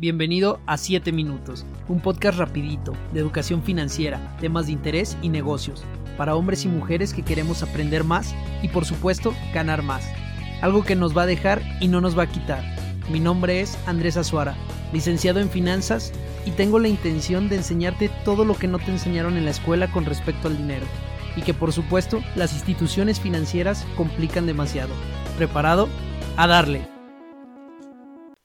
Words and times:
Bienvenido 0.00 0.60
a 0.64 0.78
7 0.78 1.12
Minutos, 1.12 1.66
un 1.86 2.00
podcast 2.00 2.38
rapidito 2.38 2.94
de 3.12 3.20
educación 3.20 3.62
financiera, 3.62 4.34
temas 4.40 4.64
de 4.64 4.72
interés 4.72 5.18
y 5.20 5.28
negocios, 5.28 5.84
para 6.16 6.36
hombres 6.36 6.64
y 6.64 6.68
mujeres 6.68 7.12
que 7.12 7.20
queremos 7.20 7.62
aprender 7.62 8.02
más 8.02 8.34
y 8.62 8.68
por 8.68 8.86
supuesto 8.86 9.34
ganar 9.52 9.82
más. 9.82 10.10
Algo 10.62 10.84
que 10.84 10.96
nos 10.96 11.14
va 11.14 11.24
a 11.24 11.26
dejar 11.26 11.60
y 11.82 11.88
no 11.88 12.00
nos 12.00 12.18
va 12.18 12.22
a 12.22 12.30
quitar. 12.30 12.64
Mi 13.10 13.20
nombre 13.20 13.60
es 13.60 13.76
Andrés 13.86 14.16
Azuara, 14.16 14.56
licenciado 14.94 15.38
en 15.38 15.50
finanzas 15.50 16.14
y 16.46 16.52
tengo 16.52 16.78
la 16.78 16.88
intención 16.88 17.50
de 17.50 17.56
enseñarte 17.56 18.10
todo 18.24 18.46
lo 18.46 18.54
que 18.54 18.68
no 18.68 18.78
te 18.78 18.90
enseñaron 18.90 19.36
en 19.36 19.44
la 19.44 19.50
escuela 19.50 19.92
con 19.92 20.06
respecto 20.06 20.48
al 20.48 20.56
dinero 20.56 20.86
y 21.36 21.42
que 21.42 21.52
por 21.52 21.74
supuesto 21.74 22.22
las 22.36 22.54
instituciones 22.54 23.20
financieras 23.20 23.86
complican 23.98 24.46
demasiado. 24.46 24.94
¿Preparado? 25.36 25.90
A 26.38 26.46
darle. 26.46 26.99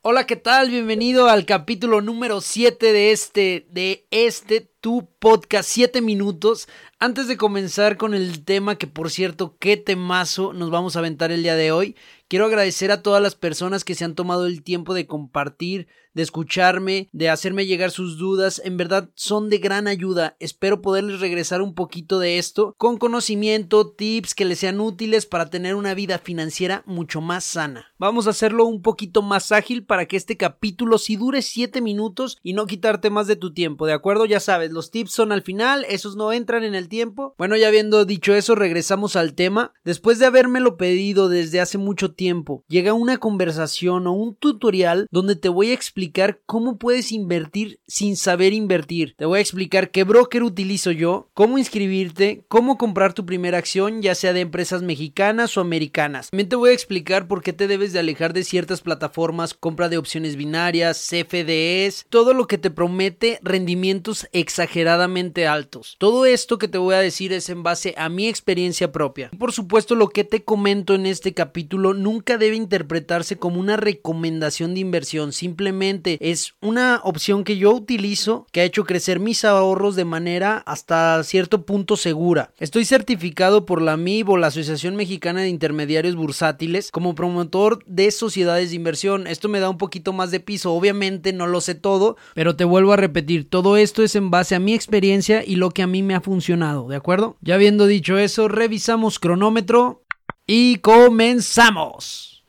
Hola, 0.07 0.27
¿qué 0.27 0.35
tal? 0.35 0.69
Bienvenido 0.69 1.29
al 1.29 1.47
capítulo 1.47 1.99
número 1.99 2.39
7 2.39 2.93
de 2.93 3.11
este, 3.11 3.65
de 3.71 4.05
este, 4.11 4.69
tu 4.85 5.09
podcast, 5.17 5.67
7 5.67 5.99
minutos. 5.99 6.67
Antes 6.99 7.27
de 7.27 7.37
comenzar 7.37 7.97
con 7.97 8.13
el 8.13 8.45
tema, 8.45 8.77
que 8.77 8.85
por 8.85 9.09
cierto, 9.09 9.57
qué 9.57 9.77
temazo 9.77 10.53
nos 10.53 10.69
vamos 10.69 10.95
a 10.95 10.99
aventar 10.99 11.31
el 11.31 11.41
día 11.41 11.55
de 11.55 11.71
hoy, 11.71 11.95
quiero 12.27 12.45
agradecer 12.45 12.91
a 12.91 13.01
todas 13.01 13.19
las 13.19 13.33
personas 13.33 13.83
que 13.83 13.95
se 13.95 14.05
han 14.05 14.13
tomado 14.13 14.45
el 14.45 14.61
tiempo 14.61 14.93
de 14.93 15.07
compartir 15.07 15.87
de 16.15 16.23
escucharme, 16.23 17.09
de 17.11 17.29
hacerme 17.29 17.67
llegar 17.67 17.91
sus 17.91 18.17
dudas, 18.17 18.61
en 18.63 18.77
verdad 18.77 19.09
son 19.15 19.49
de 19.49 19.59
gran 19.59 19.85
ayuda. 19.87 20.37
Espero 20.39 20.81
poderles 20.81 21.19
regresar 21.19 21.61
un 21.61 21.75
poquito 21.75 22.19
de 22.19 22.39
esto 22.39 22.73
con 22.77 22.97
conocimiento, 22.97 23.91
tips 23.91 24.33
que 24.33 24.45
les 24.45 24.59
sean 24.59 24.79
útiles 24.79 25.25
para 25.25 25.49
tener 25.49 25.75
una 25.75 25.93
vida 25.93 26.17
financiera 26.17 26.83
mucho 26.85 27.19
más 27.19 27.43
sana. 27.43 27.93
Vamos 27.99 28.27
a 28.27 28.29
hacerlo 28.29 28.65
un 28.65 28.81
poquito 28.81 29.21
más 29.21 29.51
ágil 29.51 29.83
para 29.83 30.05
que 30.05 30.15
este 30.15 30.37
capítulo 30.37 30.97
sí 30.97 31.17
dure 31.17 31.41
7 31.41 31.81
minutos 31.81 32.37
y 32.41 32.53
no 32.53 32.65
quitarte 32.65 33.09
más 33.09 33.27
de 33.27 33.35
tu 33.35 33.53
tiempo, 33.53 33.85
¿de 33.85 33.93
acuerdo? 33.93 34.25
Ya 34.25 34.39
sabes, 34.39 34.71
los 34.75 34.91
tips 34.91 35.11
son 35.11 35.31
al 35.31 35.41
final, 35.41 35.85
esos 35.89 36.15
no 36.15 36.31
entran 36.31 36.63
en 36.63 36.75
el 36.75 36.89
tiempo. 36.89 37.33
Bueno, 37.37 37.55
ya 37.55 37.69
habiendo 37.69 38.05
dicho 38.05 38.35
eso, 38.35 38.53
regresamos 38.53 39.15
al 39.15 39.33
tema. 39.33 39.73
Después 39.83 40.19
de 40.19 40.27
habérmelo 40.27 40.77
pedido 40.77 41.29
desde 41.29 41.61
hace 41.61 41.77
mucho 41.77 42.11
tiempo, 42.11 42.63
llega 42.67 42.93
una 42.93 43.17
conversación 43.17 44.05
o 44.05 44.11
un 44.11 44.35
tutorial 44.35 45.07
donde 45.09 45.35
te 45.35 45.49
voy 45.49 45.71
a 45.71 45.73
explicar 45.73 46.41
cómo 46.45 46.77
puedes 46.77 47.11
invertir 47.11 47.79
sin 47.87 48.17
saber 48.17 48.53
invertir. 48.53 49.15
Te 49.17 49.25
voy 49.25 49.39
a 49.39 49.41
explicar 49.41 49.91
qué 49.91 50.03
broker 50.03 50.43
utilizo 50.43 50.91
yo, 50.91 51.29
cómo 51.33 51.57
inscribirte, 51.57 52.43
cómo 52.47 52.77
comprar 52.77 53.13
tu 53.13 53.25
primera 53.25 53.57
acción, 53.57 54.01
ya 54.01 54.13
sea 54.13 54.33
de 54.33 54.41
empresas 54.41 54.81
mexicanas 54.81 55.57
o 55.57 55.61
americanas. 55.61 56.29
También 56.29 56.49
te 56.49 56.57
voy 56.57 56.71
a 56.71 56.73
explicar 56.73 57.27
por 57.27 57.41
qué 57.41 57.53
te 57.53 57.67
debes 57.67 57.93
de 57.93 57.99
alejar 57.99 58.33
de 58.33 58.43
ciertas 58.43 58.81
plataformas, 58.81 59.53
compra 59.53 59.87
de 59.87 59.97
opciones 59.97 60.35
binarias, 60.35 61.09
CFDs, 61.09 62.05
todo 62.09 62.33
lo 62.33 62.47
que 62.47 62.57
te 62.57 62.71
promete 62.71 63.39
rendimientos 63.41 64.27
exageradamente 64.65 65.47
altos. 65.47 65.95
Todo 65.99 66.25
esto 66.25 66.57
que 66.57 66.67
te 66.67 66.77
voy 66.77 66.95
a 66.95 66.99
decir 66.99 67.33
es 67.33 67.49
en 67.49 67.63
base 67.63 67.93
a 67.97 68.09
mi 68.09 68.27
experiencia 68.27 68.91
propia. 68.91 69.29
Por 69.37 69.51
supuesto, 69.51 69.95
lo 69.95 70.09
que 70.09 70.23
te 70.23 70.43
comento 70.43 70.95
en 70.95 71.05
este 71.05 71.33
capítulo 71.33 71.93
nunca 71.93 72.37
debe 72.37 72.55
interpretarse 72.55 73.37
como 73.37 73.59
una 73.59 73.77
recomendación 73.77 74.73
de 74.73 74.79
inversión, 74.79 75.33
simplemente 75.33 76.17
es 76.19 76.55
una 76.61 76.99
opción 77.03 77.43
que 77.43 77.57
yo 77.57 77.73
utilizo 77.73 78.47
que 78.51 78.61
ha 78.61 78.63
hecho 78.63 78.85
crecer 78.85 79.19
mis 79.19 79.45
ahorros 79.45 79.95
de 79.95 80.05
manera 80.05 80.57
hasta 80.65 81.23
cierto 81.23 81.65
punto 81.65 81.95
segura. 81.95 82.51
Estoy 82.59 82.85
certificado 82.85 83.65
por 83.65 83.81
la 83.81 83.97
MIB 83.97 84.37
la 84.37 84.47
Asociación 84.47 84.95
Mexicana 84.95 85.41
de 85.41 85.49
Intermediarios 85.49 86.15
Bursátiles 86.15 86.89
como 86.91 87.15
promotor 87.15 87.83
de 87.85 88.09
sociedades 88.11 88.71
de 88.71 88.75
inversión. 88.75 89.27
Esto 89.27 89.47
me 89.47 89.59
da 89.59 89.69
un 89.69 89.77
poquito 89.77 90.13
más 90.13 90.31
de 90.31 90.39
piso. 90.39 90.73
Obviamente 90.73 91.31
no 91.31 91.45
lo 91.45 91.61
sé 91.61 91.75
todo, 91.75 92.17
pero 92.33 92.55
te 92.55 92.65
vuelvo 92.65 92.93
a 92.93 92.97
repetir, 92.97 93.47
todo 93.49 93.77
esto 93.77 94.03
es 94.03 94.15
en 94.15 94.31
base 94.31 94.44
a 94.51 94.59
mi 94.59 94.73
experiencia 94.73 95.43
y 95.45 95.55
lo 95.55 95.71
que 95.71 95.81
a 95.81 95.87
mí 95.87 96.03
me 96.03 96.15
ha 96.15 96.21
funcionado, 96.21 96.87
¿de 96.87 96.95
acuerdo? 96.95 97.37
Ya 97.41 97.55
habiendo 97.55 97.87
dicho 97.87 98.17
eso, 98.17 98.47
revisamos 98.47 99.19
cronómetro 99.19 100.03
y 100.45 100.77
comenzamos. 100.77 102.45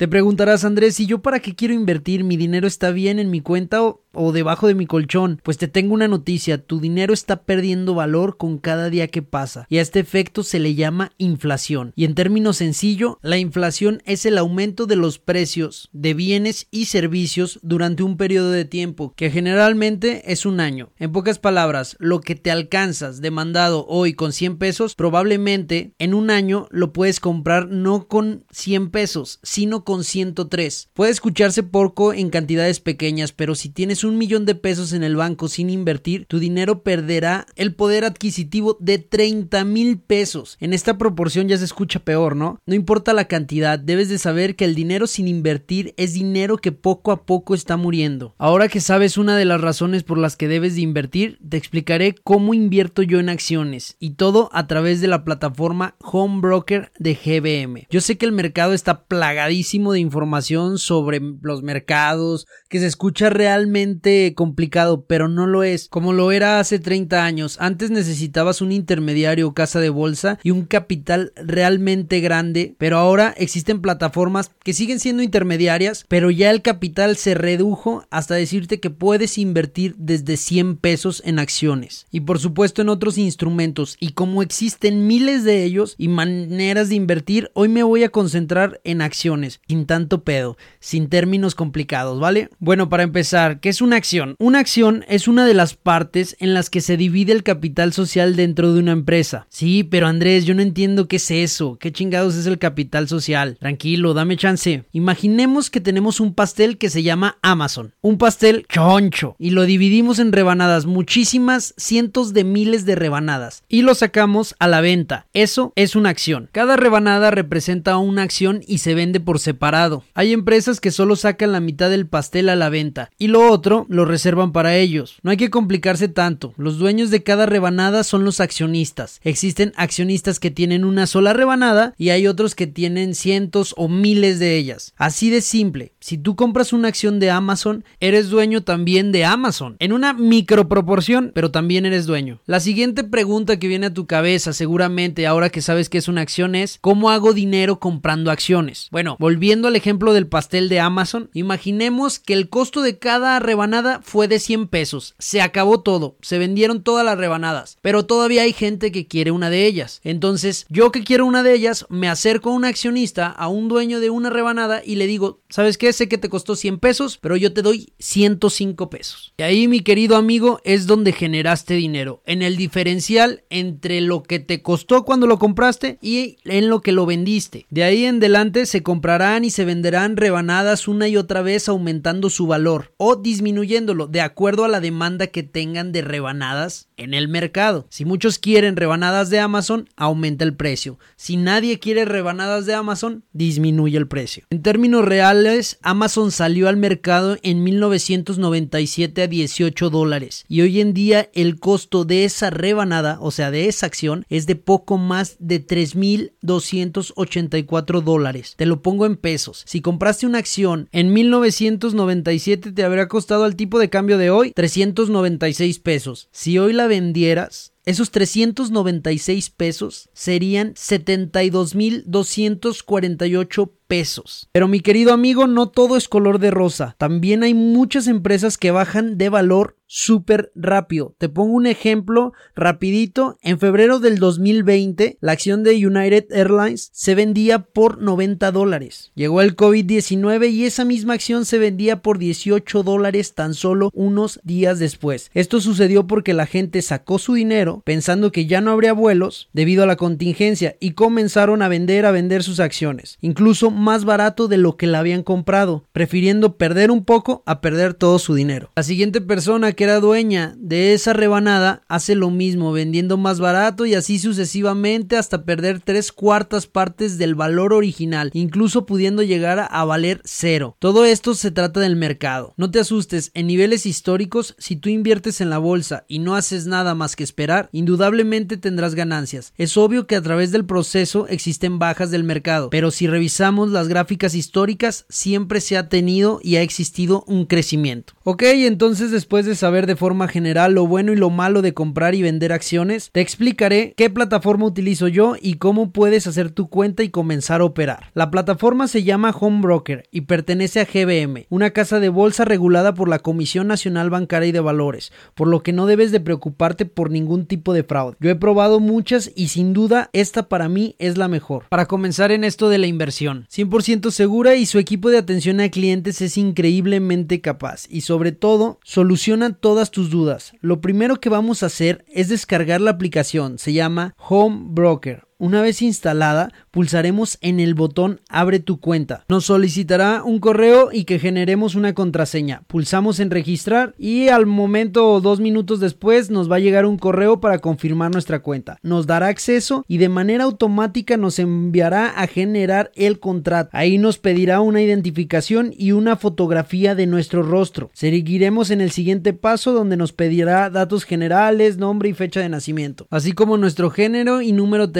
Te 0.00 0.08
preguntarás, 0.08 0.64
Andrés, 0.64 0.96
si 0.96 1.04
yo 1.04 1.20
para 1.20 1.40
qué 1.40 1.54
quiero 1.54 1.74
invertir, 1.74 2.24
mi 2.24 2.38
dinero 2.38 2.66
está 2.66 2.90
bien 2.90 3.18
en 3.18 3.30
mi 3.30 3.42
cuenta 3.42 3.82
o, 3.82 4.02
o 4.12 4.32
debajo 4.32 4.66
de 4.66 4.74
mi 4.74 4.86
colchón. 4.86 5.40
Pues 5.42 5.58
te 5.58 5.68
tengo 5.68 5.94
una 5.94 6.08
noticia, 6.08 6.64
tu 6.64 6.80
dinero 6.80 7.14
está 7.14 7.42
perdiendo 7.42 7.94
valor 7.94 8.36
con 8.36 8.58
cada 8.58 8.90
día 8.90 9.08
que 9.08 9.22
pasa 9.22 9.66
y 9.68 9.78
a 9.78 9.82
este 9.82 10.00
efecto 10.00 10.42
se 10.42 10.58
le 10.58 10.74
llama 10.74 11.12
inflación. 11.18 11.92
Y 11.96 12.04
en 12.04 12.14
términos 12.14 12.58
sencillo, 12.58 13.18
la 13.22 13.38
inflación 13.38 14.02
es 14.04 14.26
el 14.26 14.38
aumento 14.38 14.86
de 14.86 14.96
los 14.96 15.18
precios 15.18 15.88
de 15.92 16.14
bienes 16.14 16.66
y 16.70 16.86
servicios 16.86 17.58
durante 17.62 18.02
un 18.02 18.16
periodo 18.16 18.50
de 18.50 18.64
tiempo 18.64 19.14
que 19.16 19.30
generalmente 19.30 20.32
es 20.32 20.46
un 20.46 20.60
año. 20.60 20.90
En 20.98 21.12
pocas 21.12 21.38
palabras, 21.38 21.96
lo 21.98 22.20
que 22.20 22.34
te 22.34 22.50
alcanzas 22.50 23.20
demandado 23.20 23.86
hoy 23.86 24.14
con 24.14 24.32
100 24.32 24.58
pesos, 24.58 24.94
probablemente 24.94 25.94
en 25.98 26.14
un 26.14 26.30
año 26.30 26.66
lo 26.70 26.92
puedes 26.92 27.20
comprar 27.20 27.68
no 27.68 28.08
con 28.08 28.44
100 28.50 28.90
pesos, 28.90 29.38
sino 29.42 29.84
con 29.84 30.04
103. 30.04 30.90
Puede 30.94 31.10
escucharse 31.10 31.62
poco 31.62 32.12
en 32.12 32.30
cantidades 32.30 32.80
pequeñas, 32.80 33.32
pero 33.32 33.54
si 33.54 33.70
tienes 33.70 33.99
un 34.04 34.18
millón 34.18 34.46
de 34.46 34.54
pesos 34.54 34.92
en 34.92 35.02
el 35.02 35.16
banco 35.16 35.48
sin 35.48 35.70
invertir, 35.70 36.26
tu 36.26 36.38
dinero 36.38 36.82
perderá 36.82 37.46
el 37.56 37.74
poder 37.74 38.04
adquisitivo 38.04 38.76
de 38.80 38.98
30 38.98 39.64
mil 39.64 39.98
pesos. 39.98 40.56
En 40.60 40.72
esta 40.72 40.98
proporción 40.98 41.48
ya 41.48 41.58
se 41.58 41.64
escucha 41.64 42.00
peor, 42.00 42.36
¿no? 42.36 42.60
No 42.66 42.74
importa 42.74 43.12
la 43.12 43.26
cantidad, 43.26 43.78
debes 43.78 44.08
de 44.08 44.18
saber 44.18 44.56
que 44.56 44.64
el 44.64 44.74
dinero 44.74 45.06
sin 45.06 45.28
invertir 45.28 45.94
es 45.96 46.14
dinero 46.14 46.58
que 46.58 46.72
poco 46.72 47.12
a 47.12 47.24
poco 47.24 47.54
está 47.54 47.76
muriendo. 47.76 48.34
Ahora 48.38 48.68
que 48.68 48.80
sabes 48.80 49.18
una 49.18 49.36
de 49.36 49.44
las 49.44 49.60
razones 49.60 50.02
por 50.02 50.18
las 50.18 50.36
que 50.36 50.48
debes 50.48 50.74
de 50.74 50.82
invertir, 50.82 51.38
te 51.48 51.56
explicaré 51.56 52.14
cómo 52.14 52.54
invierto 52.54 53.02
yo 53.02 53.20
en 53.20 53.28
acciones 53.28 53.96
y 53.98 54.10
todo 54.10 54.50
a 54.52 54.66
través 54.66 55.00
de 55.00 55.08
la 55.08 55.24
plataforma 55.24 55.96
Home 56.00 56.40
Broker 56.40 56.92
de 56.98 57.14
GBM. 57.14 57.86
Yo 57.90 58.00
sé 58.00 58.18
que 58.18 58.26
el 58.26 58.32
mercado 58.32 58.72
está 58.72 59.04
plagadísimo 59.04 59.92
de 59.92 60.00
información 60.00 60.78
sobre 60.78 61.20
los 61.42 61.62
mercados, 61.62 62.46
que 62.68 62.78
se 62.80 62.86
escucha 62.86 63.30
realmente 63.30 63.89
complicado, 64.36 65.04
pero 65.06 65.28
no 65.28 65.46
lo 65.46 65.62
es, 65.62 65.88
como 65.88 66.12
lo 66.12 66.32
era 66.32 66.60
hace 66.60 66.78
30 66.78 67.24
años. 67.24 67.56
Antes 67.60 67.90
necesitabas 67.90 68.60
un 68.60 68.72
intermediario 68.72 69.48
o 69.48 69.54
casa 69.54 69.80
de 69.80 69.90
bolsa 69.90 70.38
y 70.42 70.50
un 70.50 70.64
capital 70.64 71.32
realmente 71.36 72.20
grande, 72.20 72.74
pero 72.78 72.98
ahora 72.98 73.34
existen 73.36 73.80
plataformas 73.80 74.50
que 74.62 74.74
siguen 74.74 75.00
siendo 75.00 75.22
intermediarias, 75.22 76.04
pero 76.08 76.30
ya 76.30 76.50
el 76.50 76.62
capital 76.62 77.16
se 77.16 77.34
redujo 77.34 78.04
hasta 78.10 78.34
decirte 78.34 78.80
que 78.80 78.90
puedes 78.90 79.38
invertir 79.38 79.94
desde 79.98 80.36
100 80.36 80.76
pesos 80.76 81.22
en 81.24 81.38
acciones 81.38 82.06
y 82.10 82.20
por 82.20 82.38
supuesto 82.38 82.82
en 82.82 82.88
otros 82.88 83.18
instrumentos 83.18 83.96
y 84.00 84.12
como 84.12 84.42
existen 84.42 85.06
miles 85.06 85.44
de 85.44 85.64
ellos 85.64 85.94
y 85.98 86.08
maneras 86.08 86.88
de 86.88 86.94
invertir, 86.94 87.50
hoy 87.54 87.68
me 87.68 87.82
voy 87.82 88.04
a 88.04 88.10
concentrar 88.10 88.80
en 88.84 89.02
acciones, 89.02 89.60
sin 89.68 89.86
tanto 89.86 90.24
pedo, 90.24 90.56
sin 90.78 91.08
términos 91.08 91.54
complicados, 91.54 92.20
¿vale? 92.20 92.50
Bueno, 92.58 92.88
para 92.88 93.02
empezar, 93.02 93.60
¿qué 93.60 93.68
es 93.68 93.79
una 93.80 93.96
acción? 93.96 94.34
Una 94.38 94.58
acción 94.58 95.04
es 95.08 95.28
una 95.28 95.44
de 95.44 95.54
las 95.54 95.74
partes 95.74 96.36
en 96.40 96.54
las 96.54 96.70
que 96.70 96.80
se 96.80 96.96
divide 96.96 97.32
el 97.32 97.42
capital 97.42 97.92
social 97.92 98.36
dentro 98.36 98.72
de 98.72 98.80
una 98.80 98.92
empresa. 98.92 99.46
Sí, 99.48 99.84
pero 99.84 100.06
Andrés, 100.06 100.44
yo 100.44 100.54
no 100.54 100.62
entiendo 100.62 101.08
qué 101.08 101.16
es 101.16 101.30
eso. 101.30 101.76
¿Qué 101.78 101.92
chingados 101.92 102.34
es 102.34 102.46
el 102.46 102.58
capital 102.58 103.08
social? 103.08 103.56
Tranquilo, 103.60 104.14
dame 104.14 104.36
chance. 104.36 104.84
Imaginemos 104.92 105.70
que 105.70 105.80
tenemos 105.80 106.20
un 106.20 106.34
pastel 106.34 106.78
que 106.78 106.90
se 106.90 107.02
llama 107.02 107.38
Amazon. 107.42 107.94
Un 108.00 108.18
pastel 108.18 108.66
choncho. 108.68 109.36
Y 109.38 109.50
lo 109.50 109.64
dividimos 109.64 110.18
en 110.18 110.32
rebanadas, 110.32 110.86
muchísimas, 110.86 111.74
cientos 111.76 112.32
de 112.32 112.44
miles 112.44 112.84
de 112.84 112.96
rebanadas. 112.96 113.64
Y 113.68 113.82
lo 113.82 113.94
sacamos 113.94 114.54
a 114.58 114.68
la 114.68 114.80
venta. 114.80 115.26
Eso 115.32 115.72
es 115.76 115.96
una 115.96 116.10
acción. 116.10 116.48
Cada 116.52 116.76
rebanada 116.76 117.30
representa 117.30 117.96
una 117.96 118.22
acción 118.22 118.60
y 118.66 118.78
se 118.78 118.94
vende 118.94 119.20
por 119.20 119.38
separado. 119.38 120.04
Hay 120.14 120.32
empresas 120.32 120.80
que 120.80 120.90
solo 120.90 121.16
sacan 121.16 121.52
la 121.52 121.60
mitad 121.60 121.90
del 121.90 122.06
pastel 122.06 122.48
a 122.48 122.56
la 122.56 122.68
venta. 122.68 123.10
Y 123.18 123.28
lo 123.28 123.50
otro 123.50 123.69
lo 123.88 124.04
reservan 124.04 124.52
para 124.52 124.76
ellos. 124.76 125.18
No 125.22 125.30
hay 125.30 125.36
que 125.36 125.50
complicarse 125.50 126.08
tanto. 126.08 126.52
Los 126.56 126.78
dueños 126.78 127.10
de 127.10 127.22
cada 127.22 127.46
rebanada 127.46 128.04
son 128.04 128.24
los 128.24 128.40
accionistas. 128.40 129.20
Existen 129.22 129.72
accionistas 129.76 130.40
que 130.40 130.50
tienen 130.50 130.84
una 130.84 131.06
sola 131.06 131.32
rebanada 131.32 131.94
y 131.96 132.10
hay 132.10 132.26
otros 132.26 132.54
que 132.54 132.66
tienen 132.66 133.14
cientos 133.14 133.74
o 133.76 133.88
miles 133.88 134.38
de 134.38 134.56
ellas. 134.56 134.92
Así 134.96 135.30
de 135.30 135.40
simple. 135.40 135.92
Si 136.00 136.18
tú 136.18 136.36
compras 136.36 136.72
una 136.72 136.88
acción 136.88 137.20
de 137.20 137.30
Amazon, 137.30 137.84
eres 138.00 138.28
dueño 138.30 138.62
también 138.62 139.12
de 139.12 139.24
Amazon. 139.24 139.76
En 139.78 139.92
una 139.92 140.12
microproporción, 140.12 141.32
pero 141.34 141.50
también 141.50 141.86
eres 141.86 142.06
dueño. 142.06 142.40
La 142.46 142.60
siguiente 142.60 143.04
pregunta 143.04 143.58
que 143.58 143.68
viene 143.68 143.86
a 143.86 143.94
tu 143.94 144.06
cabeza 144.06 144.52
seguramente 144.52 145.26
ahora 145.26 145.50
que 145.50 145.62
sabes 145.62 145.88
que 145.88 145.98
es 145.98 146.08
una 146.08 146.22
acción 146.22 146.54
es 146.54 146.78
¿cómo 146.80 147.10
hago 147.10 147.32
dinero 147.32 147.78
comprando 147.78 148.30
acciones? 148.30 148.88
Bueno, 148.90 149.16
volviendo 149.18 149.68
al 149.68 149.76
ejemplo 149.76 150.12
del 150.12 150.26
pastel 150.26 150.68
de 150.68 150.80
Amazon, 150.80 151.30
imaginemos 151.32 152.18
que 152.18 152.34
el 152.34 152.48
costo 152.48 152.82
de 152.82 152.98
cada 152.98 153.38
rebanada 153.38 153.59
rebanada 153.60 154.00
fue 154.02 154.26
de 154.26 154.38
100 154.38 154.68
pesos. 154.68 155.14
Se 155.18 155.42
acabó 155.42 155.80
todo. 155.80 156.16
Se 156.22 156.38
vendieron 156.38 156.82
todas 156.82 157.04
las 157.04 157.18
rebanadas. 157.18 157.76
Pero 157.82 158.06
todavía 158.06 158.42
hay 158.42 158.54
gente 158.54 158.90
que 158.90 159.06
quiere 159.06 159.32
una 159.32 159.50
de 159.50 159.66
ellas. 159.66 160.00
Entonces, 160.02 160.64
yo 160.70 160.90
que 160.90 161.04
quiero 161.04 161.26
una 161.26 161.42
de 161.42 161.52
ellas, 161.52 161.84
me 161.90 162.08
acerco 162.08 162.48
a 162.48 162.54
un 162.54 162.64
accionista, 162.64 163.26
a 163.26 163.48
un 163.48 163.68
dueño 163.68 164.00
de 164.00 164.08
una 164.08 164.30
rebanada 164.30 164.82
y 164.82 164.94
le 164.94 165.06
digo, 165.06 165.42
¿sabes 165.50 165.76
qué? 165.76 165.92
Sé 165.92 166.08
que 166.08 166.16
te 166.16 166.30
costó 166.30 166.56
100 166.56 166.78
pesos, 166.78 167.18
pero 167.20 167.36
yo 167.36 167.52
te 167.52 167.60
doy 167.60 167.92
105 167.98 168.88
pesos. 168.88 169.34
Y 169.36 169.42
ahí, 169.42 169.68
mi 169.68 169.80
querido 169.80 170.16
amigo, 170.16 170.60
es 170.64 170.86
donde 170.86 171.12
generaste 171.12 171.74
dinero. 171.74 172.22
En 172.24 172.40
el 172.40 172.56
diferencial 172.56 173.44
entre 173.50 174.00
lo 174.00 174.22
que 174.22 174.38
te 174.38 174.62
costó 174.62 175.04
cuando 175.04 175.26
lo 175.26 175.38
compraste 175.38 175.98
y 176.00 176.38
en 176.44 176.70
lo 176.70 176.80
que 176.80 176.92
lo 176.92 177.04
vendiste. 177.04 177.66
De 177.68 177.84
ahí 177.84 178.06
en 178.06 178.16
adelante 178.16 178.64
se 178.64 178.82
comprarán 178.82 179.44
y 179.44 179.50
se 179.50 179.66
venderán 179.66 180.16
rebanadas 180.16 180.88
una 180.88 181.08
y 181.08 181.18
otra 181.18 181.42
vez 181.42 181.68
aumentando 181.68 182.30
su 182.30 182.46
valor 182.46 182.94
o 182.96 183.16
disminuyéndolo 183.50 184.06
de 184.06 184.20
acuerdo 184.20 184.64
a 184.64 184.68
la 184.68 184.78
demanda 184.78 185.26
que 185.26 185.42
tengan 185.42 185.90
de 185.90 186.02
rebanadas 186.02 186.86
en 186.96 187.14
el 187.14 187.26
mercado. 187.26 187.88
Si 187.88 188.04
muchos 188.04 188.38
quieren 188.38 188.76
rebanadas 188.76 189.28
de 189.28 189.40
Amazon, 189.40 189.88
aumenta 189.96 190.44
el 190.44 190.54
precio. 190.54 191.00
Si 191.16 191.36
nadie 191.36 191.80
quiere 191.80 192.04
rebanadas 192.04 192.64
de 192.66 192.74
Amazon, 192.74 193.24
disminuye 193.32 193.98
el 193.98 194.06
precio. 194.06 194.44
En 194.50 194.62
términos 194.62 195.04
reales, 195.04 195.80
Amazon 195.82 196.30
salió 196.30 196.68
al 196.68 196.76
mercado 196.76 197.38
en 197.42 197.64
1997 197.64 199.22
a 199.22 199.26
18 199.26 199.90
dólares 199.90 200.44
y 200.46 200.60
hoy 200.60 200.80
en 200.80 200.94
día 200.94 201.28
el 201.34 201.58
costo 201.58 202.04
de 202.04 202.24
esa 202.24 202.50
rebanada, 202.50 203.18
o 203.20 203.32
sea, 203.32 203.50
de 203.50 203.66
esa 203.66 203.86
acción, 203.86 204.26
es 204.28 204.46
de 204.46 204.54
poco 204.54 204.96
más 204.96 205.34
de 205.40 205.66
3.284 205.66 208.00
dólares. 208.00 208.54
Te 208.56 208.66
lo 208.66 208.80
pongo 208.80 209.06
en 209.06 209.16
pesos. 209.16 209.64
Si 209.66 209.80
compraste 209.80 210.26
una 210.26 210.38
acción 210.38 210.88
en 210.92 211.12
1997 211.12 212.70
te 212.72 212.84
habrá 212.84 213.08
costado 213.08 213.39
al 213.44 213.56
tipo 213.56 213.78
de 213.78 213.90
cambio 213.90 214.16
de 214.18 214.30
hoy 214.30 214.52
396 214.52 215.78
pesos. 215.80 216.28
Si 216.32 216.58
hoy 216.58 216.72
la 216.72 216.86
vendieras, 216.86 217.74
esos 217.84 218.10
396 218.10 219.50
pesos 219.50 220.08
serían 220.12 220.74
72.248 220.74 223.70
pesos. 223.90 224.48
Pero 224.52 224.68
mi 224.68 224.78
querido 224.78 225.12
amigo, 225.12 225.48
no 225.48 225.68
todo 225.68 225.96
es 225.96 226.08
color 226.08 226.38
de 226.38 226.52
rosa. 226.52 226.94
También 226.96 227.42
hay 227.42 227.54
muchas 227.54 228.06
empresas 228.06 228.56
que 228.56 228.70
bajan 228.70 229.18
de 229.18 229.28
valor 229.30 229.80
súper 229.92 230.52
rápido. 230.54 231.16
Te 231.18 231.28
pongo 231.28 231.52
un 231.52 231.66
ejemplo 231.66 232.32
rapidito. 232.54 233.38
En 233.42 233.58
febrero 233.58 233.98
del 233.98 234.20
2020, 234.20 235.18
la 235.20 235.32
acción 235.32 235.64
de 235.64 235.84
United 235.84 236.26
Airlines 236.30 236.90
se 236.92 237.16
vendía 237.16 237.58
por 237.58 238.00
90 238.00 238.52
dólares. 238.52 239.10
Llegó 239.16 239.40
el 239.40 239.56
COVID-19 239.56 240.52
y 240.52 240.64
esa 240.64 240.84
misma 240.84 241.14
acción 241.14 241.44
se 241.44 241.58
vendía 241.58 242.02
por 242.02 242.18
18 242.18 242.84
dólares 242.84 243.34
tan 243.34 243.54
solo 243.54 243.90
unos 243.92 244.38
días 244.44 244.78
después. 244.78 245.32
Esto 245.34 245.60
sucedió 245.60 246.06
porque 246.06 246.34
la 246.34 246.46
gente 246.46 246.82
sacó 246.82 247.18
su 247.18 247.34
dinero 247.34 247.82
pensando 247.84 248.30
que 248.30 248.46
ya 248.46 248.60
no 248.60 248.70
habría 248.70 248.92
vuelos 248.92 249.48
debido 249.52 249.82
a 249.82 249.86
la 249.86 249.96
contingencia 249.96 250.76
y 250.78 250.92
comenzaron 250.92 251.62
a 251.62 251.68
vender 251.68 252.06
a 252.06 252.12
vender 252.12 252.44
sus 252.44 252.60
acciones. 252.60 253.18
Incluso 253.22 253.72
más 253.80 254.04
barato 254.04 254.46
de 254.46 254.58
lo 254.58 254.76
que 254.76 254.86
la 254.86 255.00
habían 255.00 255.22
comprado, 255.22 255.84
prefiriendo 255.92 256.56
perder 256.56 256.90
un 256.90 257.04
poco 257.04 257.42
a 257.46 257.60
perder 257.60 257.94
todo 257.94 258.18
su 258.18 258.34
dinero. 258.34 258.70
La 258.76 258.82
siguiente 258.82 259.20
persona 259.20 259.72
que 259.72 259.84
era 259.84 259.98
dueña 259.98 260.54
de 260.58 260.92
esa 260.92 261.12
rebanada 261.12 261.82
hace 261.88 262.14
lo 262.14 262.30
mismo, 262.30 262.72
vendiendo 262.72 263.16
más 263.16 263.40
barato 263.40 263.86
y 263.86 263.94
así 263.94 264.18
sucesivamente 264.18 265.16
hasta 265.16 265.44
perder 265.44 265.80
tres 265.80 266.12
cuartas 266.12 266.66
partes 266.66 267.18
del 267.18 267.34
valor 267.34 267.72
original, 267.72 268.30
incluso 268.34 268.86
pudiendo 268.86 269.22
llegar 269.22 269.68
a 269.70 269.84
valer 269.84 270.20
cero. 270.24 270.76
Todo 270.78 271.04
esto 271.04 271.34
se 271.34 271.50
trata 271.50 271.80
del 271.80 271.96
mercado. 271.96 272.54
No 272.56 272.70
te 272.70 272.80
asustes, 272.80 273.30
en 273.34 273.46
niveles 273.46 273.86
históricos, 273.86 274.54
si 274.58 274.76
tú 274.76 274.88
inviertes 274.88 275.40
en 275.40 275.50
la 275.50 275.58
bolsa 275.58 276.04
y 276.06 276.18
no 276.18 276.34
haces 276.34 276.66
nada 276.66 276.94
más 276.94 277.16
que 277.16 277.24
esperar, 277.24 277.68
indudablemente 277.72 278.56
tendrás 278.56 278.94
ganancias. 278.94 279.52
Es 279.56 279.76
obvio 279.76 280.06
que 280.06 280.16
a 280.16 280.22
través 280.22 280.52
del 280.52 280.64
proceso 280.64 281.26
existen 281.28 281.78
bajas 281.78 282.10
del 282.10 282.24
mercado, 282.24 282.70
pero 282.70 282.90
si 282.90 283.06
revisamos 283.06 283.69
las 283.70 283.88
gráficas 283.88 284.34
históricas, 284.34 285.06
siempre 285.08 285.60
se 285.60 285.76
ha 285.76 285.88
tenido 285.88 286.40
y 286.42 286.56
ha 286.56 286.62
existido 286.62 287.24
un 287.26 287.46
crecimiento. 287.46 288.14
Ok, 288.24 288.42
entonces 288.42 289.10
después 289.10 289.46
de 289.46 289.54
saber 289.54 289.86
de 289.86 289.96
forma 289.96 290.28
general 290.28 290.74
lo 290.74 290.86
bueno 290.86 291.12
y 291.12 291.16
lo 291.16 291.30
malo 291.30 291.62
de 291.62 291.74
comprar 291.74 292.14
y 292.14 292.22
vender 292.22 292.52
acciones, 292.52 293.10
te 293.12 293.20
explicaré 293.20 293.94
qué 293.96 294.10
plataforma 294.10 294.66
utilizo 294.66 295.08
yo 295.08 295.36
y 295.40 295.54
cómo 295.54 295.90
puedes 295.90 296.26
hacer 296.26 296.50
tu 296.50 296.68
cuenta 296.68 297.02
y 297.02 297.10
comenzar 297.10 297.60
a 297.60 297.64
operar. 297.64 298.10
La 298.14 298.30
plataforma 298.30 298.88
se 298.88 299.02
llama 299.02 299.34
Home 299.38 299.60
Broker 299.60 300.08
y 300.10 300.22
pertenece 300.22 300.80
a 300.80 300.84
GBM, 300.84 301.46
una 301.48 301.70
casa 301.70 302.00
de 302.00 302.08
bolsa 302.08 302.44
regulada 302.44 302.94
por 302.94 303.08
la 303.08 303.18
Comisión 303.18 303.66
Nacional 303.66 304.10
Bancaria 304.10 304.48
y 304.48 304.52
de 304.52 304.60
Valores, 304.60 305.12
por 305.34 305.48
lo 305.48 305.62
que 305.62 305.72
no 305.72 305.86
debes 305.86 306.12
de 306.12 306.20
preocuparte 306.20 306.84
por 306.84 307.10
ningún 307.10 307.46
tipo 307.46 307.72
de 307.72 307.84
fraude. 307.84 308.16
Yo 308.20 308.30
he 308.30 308.36
probado 308.36 308.80
muchas 308.80 309.30
y 309.34 309.48
sin 309.48 309.72
duda 309.72 310.10
esta 310.12 310.48
para 310.48 310.68
mí 310.68 310.96
es 310.98 311.16
la 311.16 311.28
mejor. 311.28 311.64
Para 311.68 311.86
comenzar 311.86 312.32
en 312.32 312.44
esto 312.44 312.68
de 312.68 312.78
la 312.78 312.86
inversión, 312.86 313.46
100% 313.68 314.10
segura 314.10 314.56
y 314.56 314.66
su 314.66 314.78
equipo 314.78 315.10
de 315.10 315.18
atención 315.18 315.60
a 315.60 315.68
clientes 315.68 316.20
es 316.20 316.36
increíblemente 316.36 317.40
capaz. 317.40 317.86
Y 317.88 318.02
sobre 318.02 318.32
todo 318.32 318.78
soluciona 318.84 319.52
todas 319.52 319.90
tus 319.90 320.10
dudas. 320.10 320.52
Lo 320.60 320.80
primero 320.80 321.20
que 321.20 321.28
vamos 321.28 321.62
a 321.62 321.66
hacer 321.66 322.04
es 322.08 322.28
descargar 322.28 322.80
la 322.80 322.92
aplicación, 322.92 323.58
se 323.58 323.72
llama 323.72 324.14
Home 324.18 324.60
Broker 324.70 325.29
una 325.40 325.62
vez 325.62 325.82
instalada, 325.82 326.52
pulsaremos 326.70 327.38
en 327.40 327.58
el 327.58 327.74
botón 327.74 328.20
Abre 328.28 328.60
tu 328.60 328.78
cuenta. 328.78 329.24
Nos 329.28 329.46
solicitará 329.46 330.22
un 330.22 330.38
correo 330.38 330.90
y 330.92 331.04
que 331.04 331.18
generemos 331.18 331.74
una 331.74 331.94
contraseña. 331.94 332.62
Pulsamos 332.66 333.18
en 333.18 333.30
registrar 333.30 333.94
y 333.98 334.28
al 334.28 334.46
momento 334.46 335.10
o 335.10 335.20
dos 335.20 335.40
minutos 335.40 335.80
después 335.80 336.30
nos 336.30 336.50
va 336.50 336.56
a 336.56 336.60
llegar 336.60 336.86
un 336.86 336.98
correo 336.98 337.40
para 337.40 337.58
confirmar 337.58 338.12
nuestra 338.12 338.40
cuenta. 338.40 338.78
Nos 338.82 339.06
dará 339.06 339.28
acceso 339.28 339.84
y 339.88 339.98
de 339.98 340.08
manera 340.08 340.44
automática 340.44 341.16
nos 341.16 341.38
enviará 341.38 342.08
a 342.08 342.26
generar 342.26 342.92
el 342.94 343.18
contrato. 343.18 343.70
Ahí 343.72 343.98
nos 343.98 344.18
pedirá 344.18 344.60
una 344.60 344.82
identificación 344.82 345.72
y 345.76 345.92
una 345.92 346.16
fotografía 346.16 346.94
de 346.94 347.06
nuestro 347.06 347.42
rostro. 347.42 347.90
Seguiremos 347.94 348.70
en 348.70 348.80
el 348.80 348.90
siguiente 348.90 349.32
paso 349.32 349.72
donde 349.72 349.96
nos 349.96 350.12
pedirá 350.12 350.70
datos 350.70 351.04
generales, 351.04 351.78
nombre 351.78 352.08
y 352.10 352.14
fecha 352.14 352.40
de 352.40 352.48
nacimiento, 352.48 353.06
así 353.10 353.32
como 353.32 353.56
nuestro 353.56 353.90
género 353.90 354.42
y 354.42 354.52
número 354.52 354.90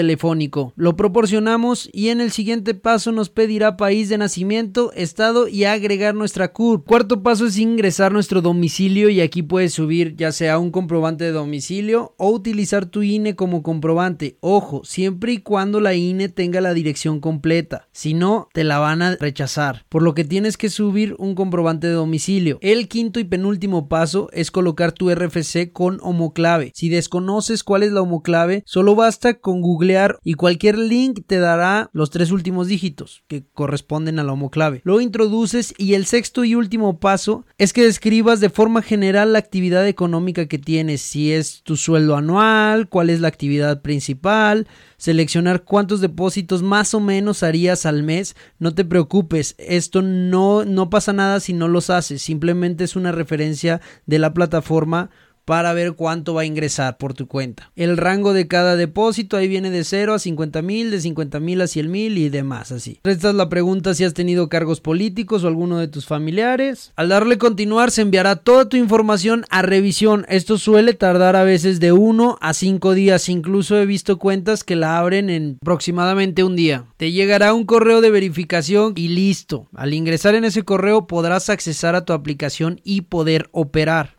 lo 0.75 0.95
proporcionamos 0.95 1.89
y 1.91 2.09
en 2.09 2.21
el 2.21 2.31
siguiente 2.31 2.73
paso 2.73 3.11
nos 3.11 3.29
pedirá 3.29 3.75
país 3.75 4.09
de 4.09 4.17
nacimiento, 4.17 4.91
estado 4.93 5.47
y 5.47 5.65
agregar 5.65 6.15
nuestra 6.15 6.53
CURP. 6.53 6.87
Cuarto 6.87 7.21
paso 7.23 7.47
es 7.47 7.57
ingresar 7.57 8.11
nuestro 8.11 8.41
domicilio 8.41 9.09
y 9.09 9.21
aquí 9.21 9.43
puedes 9.43 9.73
subir 9.73 10.15
ya 10.15 10.31
sea 10.31 10.57
un 10.59 10.71
comprobante 10.71 11.25
de 11.25 11.31
domicilio 11.31 12.13
o 12.17 12.29
utilizar 12.29 12.85
tu 12.85 13.03
INE 13.03 13.35
como 13.35 13.61
comprobante. 13.61 14.37
Ojo, 14.39 14.83
siempre 14.83 15.33
y 15.33 15.37
cuando 15.39 15.79
la 15.81 15.95
INE 15.95 16.29
tenga 16.29 16.61
la 16.61 16.73
dirección 16.73 17.19
completa. 17.19 17.87
Si 17.91 18.13
no, 18.13 18.47
te 18.53 18.63
la 18.63 18.79
van 18.79 19.01
a 19.01 19.15
rechazar. 19.15 19.85
Por 19.89 20.03
lo 20.03 20.13
que 20.13 20.23
tienes 20.23 20.57
que 20.57 20.69
subir 20.69 21.15
un 21.17 21.35
comprobante 21.35 21.87
de 21.87 21.93
domicilio. 21.93 22.57
El 22.61 22.87
quinto 22.87 23.19
y 23.19 23.25
penúltimo 23.25 23.89
paso 23.89 24.29
es 24.31 24.51
colocar 24.51 24.91
tu 24.91 25.13
RFC 25.13 25.71
con 25.71 25.99
homoclave. 26.01 26.71
Si 26.73 26.89
desconoces 26.89 27.63
cuál 27.63 27.83
es 27.83 27.91
la 27.91 28.01
homoclave, 28.01 28.63
solo 28.65 28.95
basta 28.95 29.35
con 29.35 29.61
googlear 29.61 30.19
y 30.23 30.35
cualquier 30.35 30.77
link 30.77 31.21
te 31.25 31.39
dará 31.39 31.89
los 31.93 32.11
tres 32.11 32.31
últimos 32.31 32.67
dígitos 32.67 33.23
que 33.27 33.43
corresponden 33.53 34.19
a 34.19 34.23
la 34.23 34.33
homoclave. 34.33 34.81
Lo 34.83 35.01
introduces 35.01 35.73
y 35.77 35.95
el 35.95 36.05
sexto 36.05 36.43
y 36.43 36.55
último 36.55 36.99
paso 36.99 37.45
es 37.57 37.73
que 37.73 37.83
describas 37.83 38.39
de 38.39 38.49
forma 38.49 38.81
general 38.81 39.33
la 39.33 39.39
actividad 39.39 39.87
económica 39.87 40.47
que 40.47 40.59
tienes, 40.59 41.01
si 41.01 41.31
es 41.31 41.63
tu 41.63 41.75
sueldo 41.75 42.15
anual, 42.15 42.87
cuál 42.87 43.09
es 43.09 43.19
la 43.19 43.29
actividad 43.29 43.81
principal, 43.81 44.67
seleccionar 44.97 45.63
cuántos 45.63 46.01
depósitos 46.01 46.61
más 46.61 46.93
o 46.93 46.99
menos 46.99 47.41
harías 47.41 47.87
al 47.87 48.03
mes. 48.03 48.35
No 48.59 48.75
te 48.75 48.85
preocupes, 48.85 49.55
esto 49.57 50.03
no, 50.03 50.65
no 50.65 50.89
pasa 50.91 51.13
nada 51.13 51.39
si 51.39 51.53
no 51.53 51.67
los 51.67 51.89
haces, 51.89 52.21
simplemente 52.21 52.83
es 52.83 52.95
una 52.95 53.11
referencia 53.11 53.81
de 54.05 54.19
la 54.19 54.33
plataforma 54.33 55.09
para 55.51 55.73
ver 55.73 55.95
cuánto 55.95 56.33
va 56.33 56.43
a 56.43 56.45
ingresar 56.45 56.97
por 56.97 57.13
tu 57.13 57.27
cuenta. 57.27 57.73
El 57.75 57.97
rango 57.97 58.31
de 58.31 58.47
cada 58.47 58.77
depósito 58.77 59.35
ahí 59.35 59.49
viene 59.49 59.69
de 59.69 59.83
0 59.83 60.13
a 60.13 60.19
50 60.19 60.61
mil, 60.61 60.91
de 60.91 61.01
50 61.01 61.41
mil 61.41 61.59
a 61.59 61.67
100 61.67 61.91
mil 61.91 62.17
y 62.17 62.29
demás 62.29 62.71
así. 62.71 63.01
Restas 63.03 63.35
la 63.35 63.49
pregunta 63.49 63.93
si 63.93 64.05
has 64.05 64.13
tenido 64.13 64.47
cargos 64.47 64.79
políticos 64.79 65.43
o 65.43 65.49
alguno 65.49 65.77
de 65.77 65.89
tus 65.89 66.05
familiares. 66.05 66.93
Al 66.95 67.09
darle 67.09 67.37
continuar 67.37 67.91
se 67.91 68.01
enviará 68.01 68.37
toda 68.37 68.69
tu 68.69 68.77
información 68.77 69.43
a 69.49 69.61
revisión. 69.61 70.25
Esto 70.29 70.57
suele 70.57 70.93
tardar 70.93 71.35
a 71.35 71.43
veces 71.43 71.81
de 71.81 71.91
1 71.91 72.37
a 72.39 72.53
5 72.53 72.93
días. 72.93 73.27
Incluso 73.27 73.77
he 73.77 73.85
visto 73.85 74.19
cuentas 74.19 74.63
que 74.63 74.77
la 74.77 74.99
abren 74.99 75.29
en 75.29 75.57
aproximadamente 75.61 76.45
un 76.45 76.55
día. 76.55 76.85
Te 76.95 77.11
llegará 77.11 77.53
un 77.53 77.65
correo 77.65 77.99
de 77.99 78.09
verificación 78.09 78.93
y 78.95 79.09
listo. 79.09 79.67
Al 79.75 79.93
ingresar 79.93 80.33
en 80.33 80.45
ese 80.45 80.63
correo 80.63 81.07
podrás 81.07 81.49
accesar 81.49 81.97
a 81.97 82.05
tu 82.05 82.13
aplicación 82.13 82.79
y 82.85 83.01
poder 83.01 83.49
operar. 83.51 84.15